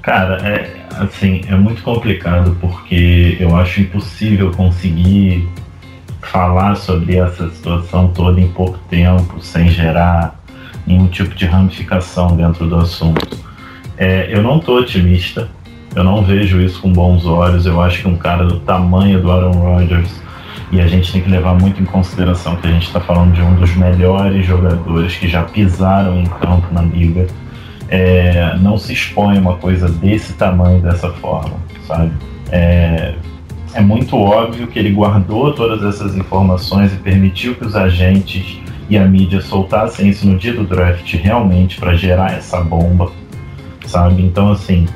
Cara, 0.00 0.36
é 0.46 0.86
assim, 1.00 1.40
é 1.48 1.56
muito 1.56 1.82
complicado 1.82 2.56
porque 2.60 3.36
eu 3.40 3.56
acho 3.56 3.80
impossível 3.80 4.52
conseguir 4.52 5.48
falar 6.22 6.76
sobre 6.76 7.16
essa 7.16 7.50
situação 7.50 8.12
toda 8.12 8.40
em 8.40 8.46
pouco 8.52 8.78
tempo, 8.88 9.40
sem 9.40 9.68
gerar 9.68 10.40
nenhum 10.86 11.08
tipo 11.08 11.34
de 11.34 11.44
ramificação 11.44 12.36
dentro 12.36 12.68
do 12.68 12.76
assunto. 12.76 13.36
É, 13.96 14.32
eu 14.32 14.40
não 14.44 14.58
estou 14.58 14.78
otimista, 14.78 15.48
eu 15.92 16.04
não 16.04 16.22
vejo 16.22 16.60
isso 16.60 16.80
com 16.80 16.92
bons 16.92 17.26
olhos. 17.26 17.66
Eu 17.66 17.80
acho 17.82 18.02
que 18.02 18.06
um 18.06 18.16
cara 18.16 18.44
do 18.44 18.60
tamanho 18.60 19.20
do 19.20 19.32
Aaron 19.32 19.58
Rodgers, 19.58 20.22
e 20.70 20.80
a 20.80 20.86
gente 20.86 21.12
tem 21.12 21.22
que 21.22 21.30
levar 21.30 21.54
muito 21.54 21.80
em 21.82 21.84
consideração 21.84 22.56
que 22.56 22.66
a 22.66 22.70
gente 22.70 22.86
está 22.86 23.00
falando 23.00 23.32
de 23.32 23.40
um 23.40 23.54
dos 23.54 23.74
melhores 23.74 24.44
jogadores 24.44 25.16
que 25.16 25.28
já 25.28 25.42
pisaram 25.42 26.20
em 26.20 26.26
campo 26.26 26.66
na 26.72 26.82
liga, 26.82 27.26
é, 27.88 28.54
não 28.60 28.76
se 28.76 28.92
expõe 28.92 29.38
uma 29.38 29.56
coisa 29.56 29.88
desse 29.88 30.34
tamanho, 30.34 30.80
dessa 30.80 31.10
forma, 31.10 31.56
sabe? 31.86 32.12
É, 32.50 33.14
é 33.74 33.80
muito 33.80 34.16
óbvio 34.16 34.66
que 34.66 34.78
ele 34.78 34.90
guardou 34.90 35.52
todas 35.52 35.82
essas 35.82 36.16
informações 36.16 36.92
e 36.92 36.96
permitiu 36.96 37.54
que 37.54 37.64
os 37.64 37.74
agentes 37.74 38.60
e 38.90 38.96
a 38.96 39.04
mídia 39.04 39.40
soltassem 39.40 40.08
isso 40.08 40.26
no 40.26 40.38
dia 40.38 40.54
do 40.54 40.64
draft 40.64 41.12
realmente 41.14 41.78
para 41.78 41.94
gerar 41.94 42.32
essa 42.32 42.60
bomba, 42.60 43.10
sabe? 43.86 44.22
Então, 44.22 44.50
assim, 44.50 44.86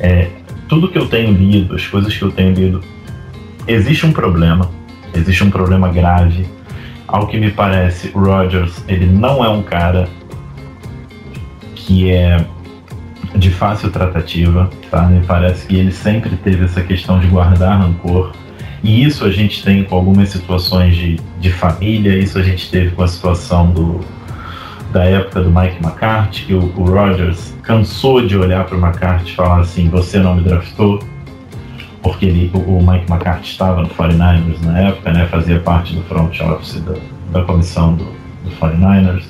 é, 0.00 0.28
tudo 0.68 0.88
que 0.88 0.98
eu 0.98 1.08
tenho 1.08 1.32
lido, 1.32 1.74
as 1.74 1.86
coisas 1.86 2.16
que 2.16 2.22
eu 2.22 2.30
tenho 2.30 2.52
lido, 2.54 2.80
existe 3.66 4.04
um 4.06 4.12
problema, 4.12 4.68
existe 5.16 5.44
um 5.44 5.50
problema 5.50 5.88
grave. 5.88 6.46
Ao 7.06 7.26
que 7.26 7.38
me 7.38 7.50
parece, 7.50 8.10
o 8.14 8.18
Rogers, 8.18 8.82
ele 8.88 9.06
não 9.06 9.44
é 9.44 9.48
um 9.48 9.62
cara 9.62 10.08
que 11.74 12.10
é 12.10 12.44
de 13.36 13.50
fácil 13.50 13.90
tratativa, 13.90 14.70
tá? 14.90 15.02
Me 15.02 15.24
parece 15.24 15.66
que 15.66 15.76
ele 15.76 15.92
sempre 15.92 16.36
teve 16.36 16.64
essa 16.64 16.82
questão 16.82 17.18
de 17.18 17.26
guardar 17.26 17.78
rancor. 17.78 18.32
E 18.82 19.04
isso 19.04 19.24
a 19.24 19.30
gente 19.30 19.62
tem 19.62 19.84
com 19.84 19.96
algumas 19.96 20.28
situações 20.28 20.96
de, 20.96 21.20
de 21.40 21.50
família, 21.50 22.16
isso 22.16 22.38
a 22.38 22.42
gente 22.42 22.70
teve 22.70 22.90
com 22.94 23.02
a 23.02 23.08
situação 23.08 23.70
do, 23.70 24.00
da 24.92 25.04
época 25.04 25.42
do 25.42 25.50
Mike 25.50 25.82
McCarthy, 25.82 26.44
que 26.46 26.54
o, 26.54 26.72
o 26.76 26.84
Rogers 26.84 27.54
cansou 27.62 28.26
de 28.26 28.36
olhar 28.36 28.64
para 28.64 28.76
o 28.76 28.80
McCarthy 28.80 29.32
e 29.32 29.34
falar 29.34 29.60
assim: 29.60 29.88
você 29.88 30.18
não 30.18 30.36
me 30.36 30.42
draftou, 30.42 31.00
porque 32.06 32.26
ele, 32.26 32.50
o, 32.54 32.80
Mike 32.80 33.10
McCarthy 33.10 33.50
estava 33.50 33.82
no 33.82 33.88
49ers 33.88 34.62
na 34.62 34.78
época, 34.78 35.12
né, 35.12 35.26
fazia 35.28 35.58
parte 35.58 35.92
do 35.92 36.02
front 36.02 36.40
office 36.40 36.80
da, 36.80 36.94
da 37.32 37.44
comissão 37.44 37.94
do, 37.94 38.04
do 38.04 38.50
49ers. 38.60 39.24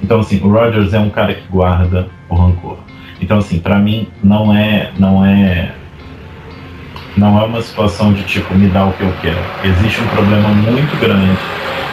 Então, 0.00 0.20
assim, 0.20 0.40
o 0.40 0.48
Rogers 0.48 0.94
é 0.94 1.00
um 1.00 1.10
cara 1.10 1.34
que 1.34 1.42
guarda 1.50 2.06
o 2.28 2.36
rancor. 2.36 2.76
Então, 3.20 3.38
assim, 3.38 3.58
para 3.58 3.80
mim 3.80 4.06
não 4.22 4.54
é, 4.54 4.92
não 4.96 5.26
é, 5.26 5.72
não 7.16 7.36
é 7.40 7.44
uma 7.44 7.60
situação 7.62 8.12
de 8.12 8.22
tipo 8.22 8.54
me 8.54 8.68
dá 8.68 8.86
o 8.86 8.92
que 8.92 9.02
eu 9.02 9.12
quero. 9.20 9.40
Existe 9.64 10.00
um 10.00 10.06
problema 10.06 10.48
muito 10.50 11.00
grande 11.00 11.36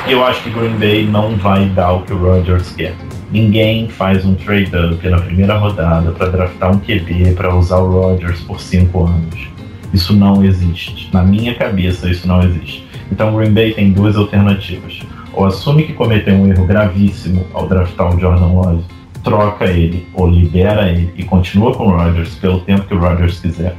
e 0.07 0.11
eu 0.11 0.23
acho 0.23 0.43
que 0.43 0.51
Green 0.51 0.77
Bay 0.77 1.07
não 1.07 1.35
vai 1.35 1.65
dar 1.69 1.93
o 1.93 2.03
que 2.03 2.13
o 2.13 2.17
Rodgers 2.17 2.71
quer. 2.75 2.93
Ninguém 3.31 3.89
faz 3.89 4.23
um 4.23 4.35
trade 4.35 4.71
up 4.75 5.09
na 5.09 5.19
primeira 5.19 5.57
rodada 5.57 6.11
para 6.11 6.29
draftar 6.29 6.71
um 6.71 6.77
QB 6.77 7.33
para 7.35 7.55
usar 7.55 7.77
o 7.77 7.91
Rodgers 7.91 8.39
por 8.41 8.61
cinco 8.61 9.05
anos. 9.05 9.56
Isso 9.93 10.13
não 10.13 10.43
existe. 10.43 11.09
Na 11.13 11.23
minha 11.23 11.55
cabeça, 11.55 12.09
isso 12.09 12.27
não 12.27 12.41
existe. 12.41 12.85
Então, 13.11 13.35
Green 13.35 13.53
Bay 13.53 13.73
tem 13.73 13.91
duas 13.91 14.15
alternativas. 14.15 15.01
Ou 15.33 15.45
assume 15.45 15.83
que 15.83 15.93
cometeu 15.93 16.33
um 16.33 16.47
erro 16.47 16.65
gravíssimo 16.65 17.45
ao 17.53 17.67
draftar 17.67 18.15
o 18.15 18.19
Jordan 18.19 18.47
Love, 18.47 18.83
troca 19.23 19.65
ele 19.65 20.07
ou 20.13 20.27
libera 20.27 20.89
ele 20.89 21.13
e 21.15 21.23
continua 21.23 21.73
com 21.73 21.87
o 21.87 21.91
Rodgers 21.91 22.35
pelo 22.35 22.61
tempo 22.61 22.87
que 22.87 22.93
o 22.93 22.99
Rodgers 22.99 23.39
quiser. 23.39 23.75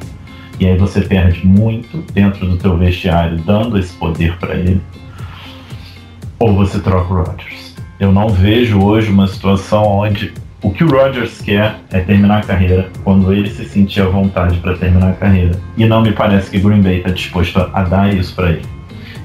E 0.61 0.67
aí 0.67 0.77
você 0.77 1.01
perde 1.01 1.47
muito 1.47 2.05
dentro 2.13 2.47
do 2.47 2.57
teu 2.57 2.77
vestiário 2.77 3.39
dando 3.39 3.79
esse 3.79 3.93
poder 3.95 4.37
para 4.39 4.55
ele. 4.55 4.81
Ou 6.39 6.55
você 6.55 6.79
troca 6.79 7.13
o 7.13 7.23
Rodgers. 7.23 7.75
Eu 7.99 8.13
não 8.13 8.29
vejo 8.29 8.81
hoje 8.81 9.11
uma 9.11 9.27
situação 9.27 9.85
onde 9.85 10.33
o 10.61 10.73
que 10.73 10.83
o 10.83 10.91
Rodgers 10.91 11.41
quer 11.41 11.77
é 11.91 12.01
terminar 12.01 12.39
a 12.39 12.43
carreira 12.43 12.91
quando 13.05 13.33
ele 13.33 13.49
se 13.49 13.65
sentir 13.65 14.03
à 14.03 14.07
vontade 14.07 14.59
para 14.59 14.77
terminar 14.77 15.11
a 15.11 15.15
carreira. 15.15 15.53
E 15.77 15.87
não 15.87 16.03
me 16.03 16.13
parece 16.13 16.51
que 16.51 16.59
Green 16.59 16.83
Bay 16.83 16.99
está 16.99 17.11
disposto 17.11 17.59
a 17.73 17.83
dar 17.83 18.13
isso 18.13 18.35
para 18.35 18.51
ele. 18.51 18.79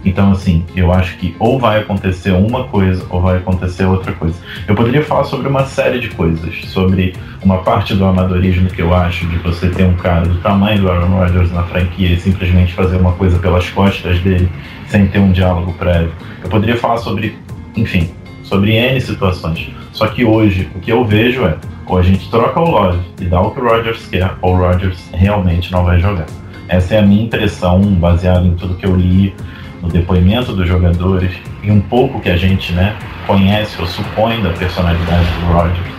Então, 0.05 0.31
assim, 0.31 0.65
eu 0.75 0.91
acho 0.91 1.17
que 1.17 1.33
ou 1.39 1.57
vai 1.57 1.79
acontecer 1.79 2.31
uma 2.31 2.65
coisa 2.65 3.05
ou 3.09 3.21
vai 3.21 3.37
acontecer 3.37 3.85
outra 3.85 4.11
coisa. 4.11 4.35
Eu 4.67 4.75
poderia 4.75 5.01
falar 5.01 5.23
sobre 5.23 5.47
uma 5.47 5.65
série 5.65 5.99
de 5.99 6.09
coisas, 6.09 6.65
sobre 6.65 7.15
uma 7.41 7.59
parte 7.59 7.95
do 7.95 8.05
amadorismo 8.05 8.69
que 8.69 8.81
eu 8.81 8.93
acho 8.93 9.25
de 9.27 9.37
você 9.37 9.69
ter 9.69 9.85
um 9.85 9.95
cara 9.95 10.27
do 10.27 10.39
tamanho 10.39 10.81
do 10.81 10.91
Aaron 10.91 11.17
Rodgers 11.17 11.51
na 11.51 11.63
franquia 11.63 12.13
e 12.13 12.19
simplesmente 12.19 12.73
fazer 12.73 12.97
uma 12.97 13.13
coisa 13.13 13.39
pelas 13.39 13.69
costas 13.69 14.19
dele 14.19 14.49
sem 14.87 15.07
ter 15.07 15.19
um 15.19 15.31
diálogo 15.31 15.73
prévio. 15.73 16.11
Eu 16.43 16.49
poderia 16.49 16.75
falar 16.75 16.97
sobre, 16.97 17.37
enfim, 17.75 18.11
sobre 18.53 18.75
N 18.75 19.01
situações. 19.01 19.71
Só 19.91 20.07
que 20.07 20.23
hoje 20.23 20.69
o 20.75 20.79
que 20.79 20.91
eu 20.91 21.03
vejo 21.03 21.43
é 21.43 21.57
ou 21.87 21.97
a 21.97 22.03
gente 22.03 22.29
troca 22.29 22.59
o 22.59 22.69
Love 22.69 22.99
e 23.19 23.25
dá 23.25 23.41
o 23.41 23.51
que 23.51 23.59
o 23.59 23.67
Rodgers 23.67 24.05
quer, 24.07 24.31
ou 24.41 24.53
o 24.53 24.57
Rodgers 24.57 25.09
realmente 25.11 25.71
não 25.71 25.83
vai 25.83 25.99
jogar. 25.99 26.27
Essa 26.67 26.95
é 26.95 26.99
a 26.99 27.01
minha 27.01 27.23
impressão, 27.23 27.81
baseada 27.81 28.45
em 28.45 28.55
tudo 28.55 28.75
que 28.75 28.85
eu 28.85 28.95
li, 28.95 29.33
no 29.81 29.89
depoimento 29.89 30.53
dos 30.53 30.67
jogadores 30.67 31.31
e 31.61 31.69
um 31.69 31.81
pouco 31.81 32.21
que 32.21 32.29
a 32.29 32.37
gente 32.37 32.71
né, 32.73 32.95
conhece 33.27 33.81
ou 33.81 33.87
supõe 33.87 34.41
da 34.41 34.51
personalidade 34.51 35.27
do 35.39 35.51
Rodgers. 35.51 35.93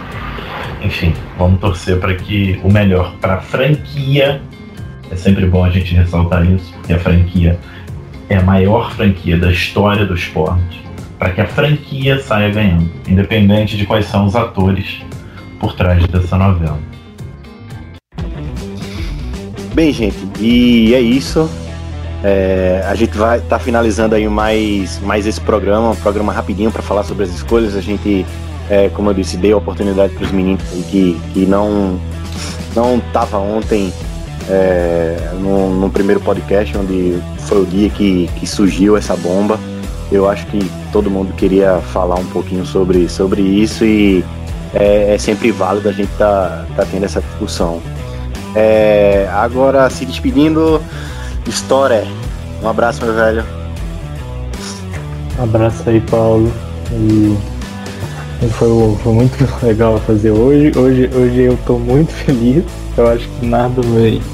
Enfim, 0.83 1.13
vamos 1.37 1.61
torcer 1.61 1.99
para 1.99 2.15
que 2.15 2.59
o 2.63 2.73
melhor 2.73 3.15
para 3.21 3.35
a 3.35 3.41
franquia. 3.41 4.41
É 5.11 5.17
sempre 5.17 5.45
bom 5.47 5.65
a 5.65 5.71
gente 5.71 5.95
ressaltar 5.95 6.47
isso, 6.47 6.73
porque 6.75 6.95
a 6.95 6.99
franquia 6.99 7.59
é 8.29 8.37
a 8.37 8.43
maior 8.43 8.93
franquia 8.93 9.37
da 9.37 9.51
história 9.51 10.07
do 10.07 10.15
esporte. 10.15 10.84
Para 11.25 11.33
que 11.33 11.41
a 11.41 11.47
franquia 11.47 12.21
saia 12.21 12.51
ganhando, 12.51 12.91
independente 13.09 13.79
de 13.79 13.87
quais 13.87 14.05
são 14.05 14.27
os 14.27 14.37
atores 14.37 15.01
por 15.59 15.73
trás 15.73 16.07
dessa 16.07 16.37
novela. 16.37 16.79
Bem, 19.73 19.91
gente, 19.91 20.19
e 20.39 20.95
é 20.95 21.01
isso. 21.01 21.49
É, 22.23 22.85
a 22.87 22.95
gente 22.95 23.17
vai 23.17 23.39
estar 23.39 23.57
tá 23.57 23.59
finalizando 23.59 24.15
aí 24.15 24.29
mais, 24.29 25.01
mais 25.01 25.27
esse 25.27 25.41
programa, 25.41 25.93
um 25.93 25.97
programa 25.97 26.31
rapidinho 26.31 26.71
para 26.71 26.83
falar 26.83 27.05
sobre 27.05 27.25
as 27.25 27.31
escolhas. 27.31 27.75
A 27.75 27.81
gente, 27.81 28.27
é, 28.69 28.91
como 28.91 29.09
eu 29.09 29.15
disse, 29.15 29.39
deu 29.39 29.57
a 29.57 29.59
oportunidade 29.61 30.13
para 30.13 30.25
os 30.25 30.31
meninos 30.31 30.63
que, 30.91 31.19
que 31.33 31.47
não 31.47 31.99
não 32.77 33.01
tava 33.15 33.39
ontem 33.39 33.91
é, 34.51 35.31
no, 35.41 35.75
no, 35.75 35.89
primeiro 35.89 36.21
podcast, 36.21 36.77
onde 36.77 37.19
foi 37.39 37.63
o 37.63 37.65
dia 37.65 37.89
que, 37.89 38.29
que 38.39 38.47
surgiu 38.47 38.95
essa 38.95 39.17
bomba. 39.17 39.59
Eu 40.13 40.29
acho 40.29 40.47
que 40.47 40.59
todo 40.93 41.11
mundo 41.11 41.33
queria 41.35 41.79
falar 41.93 42.17
um 42.17 42.27
pouquinho 42.27 42.65
sobre, 42.65 43.09
sobre 43.09 43.43
isso 43.43 43.85
e 43.85 44.25
é, 44.73 45.15
é 45.15 45.19
sempre 45.19 45.51
válido 45.51 45.89
a 45.89 45.93
gente 45.93 46.11
tá, 46.19 46.65
tá 46.77 46.85
tendo 46.85 47.05
essa 47.05 47.21
discussão. 47.21 47.81
É, 48.55 49.29
agora, 49.33 49.89
se 49.91 50.05
despedindo, 50.05 50.81
História. 51.47 52.05
Um 52.63 52.69
abraço, 52.69 53.05
meu 53.05 53.15
velho. 53.15 53.45
Um 55.39 55.43
abraço 55.45 55.89
aí, 55.89 56.01
Paulo. 56.01 56.51
E 56.91 57.37
foi, 58.53 58.97
foi 59.03 59.13
muito 59.13 59.49
legal 59.63 59.99
fazer 60.01 60.31
hoje. 60.31 60.73
Hoje, 60.77 61.11
hoje 61.15 61.43
eu 61.43 61.59
tô 61.67 61.79
muito 61.79 62.13
feliz. 62.13 62.65
Eu 62.97 63.09
acho 63.09 63.29
que 63.29 63.47
nada. 63.47 63.83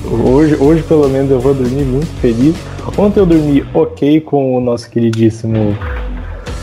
Hoje, 0.09 0.57
hoje, 0.61 0.83
pelo 0.85 1.09
menos, 1.09 1.31
eu 1.31 1.41
vou 1.41 1.53
dormir 1.53 1.85
muito 1.85 2.11
feliz. 2.21 2.55
Ontem 2.99 3.21
eu 3.21 3.27
dormi 3.27 3.65
ok 3.73 4.21
com 4.21 4.57
o 4.57 4.61
nosso 4.61 4.91
queridíssimo. 4.91 5.77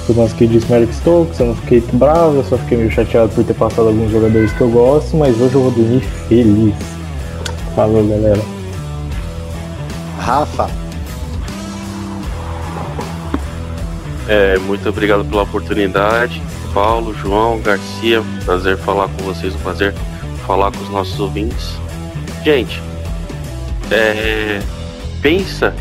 O 0.08 0.14
nosso 0.14 0.36
queridíssimo 0.36 0.76
Eric 0.76 0.94
Stokes. 0.94 1.40
Eu 1.40 1.48
não 1.48 1.56
fiquei 1.56 1.82
bravo, 1.94 2.38
eu 2.38 2.44
só 2.44 2.58
fiquei 2.58 2.78
meio 2.78 2.92
chateado 2.92 3.30
por 3.34 3.44
ter 3.44 3.54
passado 3.54 3.88
alguns 3.88 4.12
jogadores 4.12 4.52
que 4.54 4.62
eu 4.62 4.70
gosto. 4.70 5.18
Mas 5.18 5.40
hoje 5.40 5.56
eu 5.56 5.62
vou 5.62 5.72
dormir 5.72 6.02
feliz. 6.28 6.76
Falou, 7.76 8.08
galera. 8.08 8.42
Rafa. 10.20 10.70
É, 14.28 14.58
muito 14.60 14.88
obrigado 14.90 15.24
pela 15.26 15.44
oportunidade. 15.44 16.42
Paulo, 16.74 17.14
João, 17.14 17.60
Garcia, 17.60 18.22
prazer 18.46 18.78
falar 18.78 19.08
com 19.08 19.24
vocês, 19.24 19.56
um 19.56 19.60
prazer 19.60 19.94
falar 20.46 20.72
com 20.72 20.84
os 20.84 20.90
nossos 20.90 21.20
ouvintes. 21.20 21.74
Gente, 22.44 22.82
é, 23.90 24.60
pensa 25.22 25.74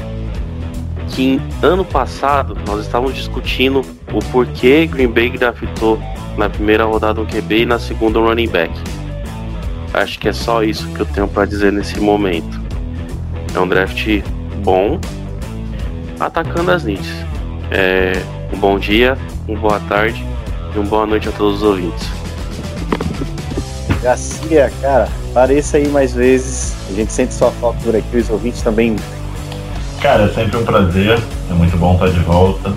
que 1.16 1.40
ano 1.62 1.82
passado 1.82 2.54
nós 2.66 2.84
estávamos 2.84 3.14
discutindo 3.14 3.80
o 4.12 4.18
porquê 4.30 4.86
Green 4.86 5.08
Bay 5.08 5.30
draftou 5.30 5.98
na 6.36 6.50
primeira 6.50 6.84
rodada 6.84 7.18
um 7.22 7.24
QB 7.24 7.62
e 7.62 7.66
na 7.66 7.78
segunda 7.78 8.18
um 8.18 8.24
running 8.26 8.48
back. 8.48 8.70
Acho 9.94 10.18
que 10.18 10.28
é 10.28 10.32
só 10.34 10.62
isso 10.62 10.86
que 10.88 11.00
eu 11.00 11.06
tenho 11.06 11.26
para 11.26 11.46
dizer 11.46 11.72
nesse 11.72 11.98
momento. 11.98 12.60
É 13.54 13.58
um 13.58 13.66
draft 13.66 14.06
bom, 14.62 15.00
atacando 16.20 16.70
as 16.70 16.84
needs. 16.84 17.08
É, 17.70 18.12
um 18.52 18.58
bom 18.58 18.78
dia, 18.78 19.16
uma 19.48 19.58
boa 19.58 19.80
tarde 19.88 20.22
e 20.74 20.78
uma 20.78 20.86
boa 20.86 21.06
noite 21.06 21.30
a 21.30 21.32
todos 21.32 21.56
os 21.56 21.62
ouvintes. 21.62 22.06
Garcia, 24.02 24.70
cara, 24.82 25.08
pareça 25.32 25.78
aí 25.78 25.88
mais 25.88 26.12
vezes. 26.12 26.76
A 26.90 26.92
gente 26.92 27.10
sente 27.10 27.32
sua 27.32 27.50
falta 27.52 27.80
por 27.82 27.96
aqui, 27.96 28.18
os 28.18 28.28
ouvintes 28.28 28.60
também. 28.60 28.96
Cara, 30.01 30.24
é 30.24 30.28
sempre 30.28 30.57
um 30.57 30.64
prazer, 30.64 31.18
é 31.51 31.55
muito 31.55 31.76
bom 31.76 31.94
estar 31.94 32.09
de 32.09 32.20
volta. 32.20 32.72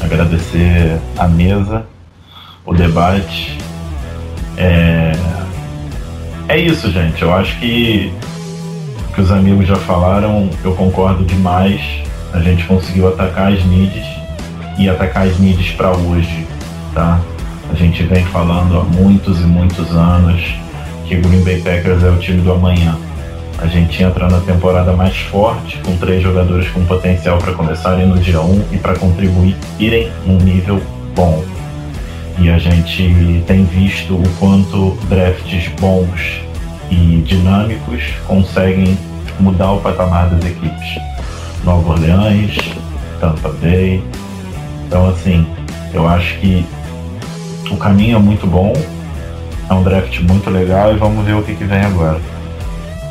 Agradecer 0.00 1.00
a 1.16 1.26
mesa, 1.26 1.86
o 2.66 2.74
debate. 2.74 3.58
É, 4.56 5.12
é 6.48 6.58
isso, 6.58 6.90
gente. 6.90 7.22
Eu 7.22 7.32
acho 7.32 7.58
que 7.58 8.12
que 9.14 9.20
os 9.20 9.30
amigos 9.30 9.68
já 9.68 9.76
falaram, 9.76 10.50
eu 10.64 10.74
concordo 10.74 11.24
demais. 11.24 11.80
A 12.32 12.40
gente 12.40 12.64
conseguiu 12.64 13.08
atacar 13.08 13.52
as 13.52 13.64
needs 13.64 14.04
e 14.76 14.88
atacar 14.88 15.26
as 15.28 15.38
needs 15.38 15.70
para 15.72 15.92
hoje, 15.92 16.46
tá? 16.92 17.20
A 17.70 17.74
gente 17.76 18.02
vem 18.02 18.24
falando 18.26 18.76
há 18.76 18.82
muitos 18.82 19.40
e 19.40 19.44
muitos 19.44 19.90
anos 19.92 20.42
que 21.06 21.14
Green 21.16 21.44
Bay 21.44 21.60
Packers 21.60 22.02
é 22.02 22.10
o 22.10 22.18
time 22.18 22.40
do 22.42 22.52
amanhã. 22.52 22.96
A 23.64 23.66
gente 23.66 24.02
entra 24.02 24.28
na 24.28 24.40
temporada 24.40 24.92
mais 24.92 25.16
forte, 25.16 25.78
com 25.78 25.96
três 25.96 26.22
jogadores 26.22 26.68
com 26.68 26.84
potencial 26.84 27.38
para 27.38 27.54
começarem 27.54 28.06
no 28.06 28.18
dia 28.18 28.38
1 28.38 28.62
e 28.72 28.76
para 28.76 28.94
contribuírem 28.94 30.12
num 30.26 30.36
nível 30.36 30.82
bom. 31.14 31.42
E 32.38 32.50
a 32.50 32.58
gente 32.58 33.42
tem 33.46 33.64
visto 33.64 34.16
o 34.16 34.28
quanto 34.38 34.98
drafts 35.08 35.68
bons 35.80 36.42
e 36.90 37.22
dinâmicos 37.24 38.02
conseguem 38.26 38.98
mudar 39.40 39.72
o 39.72 39.80
patamar 39.80 40.28
das 40.28 40.44
equipes. 40.44 41.00
Nova 41.64 41.92
Orleans, 41.92 42.58
Tampa 43.18 43.48
Bay. 43.62 44.04
Então, 44.86 45.08
assim, 45.08 45.46
eu 45.94 46.06
acho 46.06 46.38
que 46.38 46.66
o 47.70 47.78
caminho 47.78 48.18
é 48.18 48.20
muito 48.20 48.46
bom, 48.46 48.74
é 49.70 49.72
um 49.72 49.82
draft 49.82 50.20
muito 50.20 50.50
legal 50.50 50.92
e 50.92 50.98
vamos 50.98 51.24
ver 51.24 51.34
o 51.34 51.42
que, 51.42 51.54
que 51.54 51.64
vem 51.64 51.80
agora. 51.80 52.20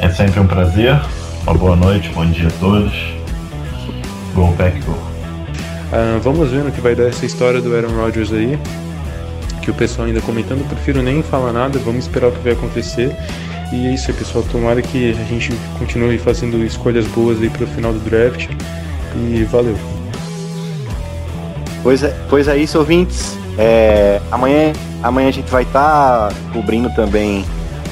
É 0.03 0.09
sempre 0.09 0.37
um 0.37 0.45
prazer, 0.45 0.99
uma 1.43 1.53
boa 1.53 1.77
noite, 1.77 2.09
bom 2.09 2.25
dia 2.25 2.49
a 2.49 2.51
todos. 2.59 2.91
Go 4.35 4.51
Pack 4.57 4.81
Go. 4.81 4.93
Ah, 5.93 6.19
vamos 6.21 6.51
ver 6.51 6.61
no 6.61 6.73
que 6.73 6.81
vai 6.81 6.93
dar 6.93 7.05
essa 7.05 7.25
história 7.25 7.61
do 7.61 7.73
Aaron 7.73 7.95
Rodgers 7.95 8.33
aí. 8.33 8.59
Que 9.61 9.71
o 9.71 9.73
pessoal 9.73 10.05
ainda 10.05 10.19
comentando, 10.19 10.67
prefiro 10.67 11.01
nem 11.01 11.23
falar 11.23 11.53
nada, 11.53 11.79
vamos 11.79 12.03
esperar 12.03 12.27
o 12.27 12.31
que 12.33 12.39
vai 12.39 12.51
acontecer. 12.51 13.15
E 13.71 13.87
é 13.87 13.93
isso 13.93 14.11
aí, 14.11 14.17
pessoal. 14.17 14.43
Tomara 14.51 14.81
que 14.81 15.11
a 15.11 15.23
gente 15.23 15.53
continue 15.79 16.17
fazendo 16.17 16.61
escolhas 16.65 17.07
boas 17.07 17.41
aí 17.41 17.49
pro 17.49 17.65
final 17.67 17.93
do 17.93 17.99
draft. 17.99 18.49
E 19.15 19.45
valeu. 19.45 19.77
Pois 21.81 22.03
é, 22.03 22.13
pois 22.29 22.49
é 22.49 22.57
isso, 22.57 22.77
ouvintes. 22.77 23.37
É, 23.57 24.19
amanhã, 24.29 24.73
amanhã 25.01 25.29
a 25.29 25.31
gente 25.31 25.49
vai 25.49 25.63
estar 25.63 26.27
tá 26.27 26.35
cobrindo 26.51 26.89
também, 26.93 27.45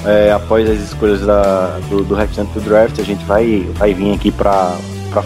é, 0.06 0.32
após 0.32 0.70
as 0.70 0.80
escolhas 0.80 1.22
da, 1.22 1.80
do, 1.90 2.04
do 2.04 2.16
restante 2.16 2.52
do 2.54 2.62
draft, 2.62 3.00
a 3.00 3.04
gente 3.04 3.24
vai, 3.26 3.68
vai 3.76 3.94
vir 3.94 4.14
aqui 4.14 4.32
para 4.32 4.76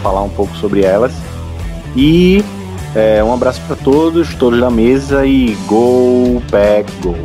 falar 0.02 0.22
um 0.22 0.30
pouco 0.30 0.56
sobre 0.58 0.84
elas. 0.84 1.14
E 1.96 2.44
é, 2.94 3.24
um 3.24 3.34
abraço 3.34 3.62
para 3.68 3.76
todos, 3.76 4.34
todos 4.36 4.60
da 4.60 4.70
mesa 4.70 5.26
e 5.26 5.56
Go 5.68 6.42
Pack 6.50 6.92
Go! 7.02 7.16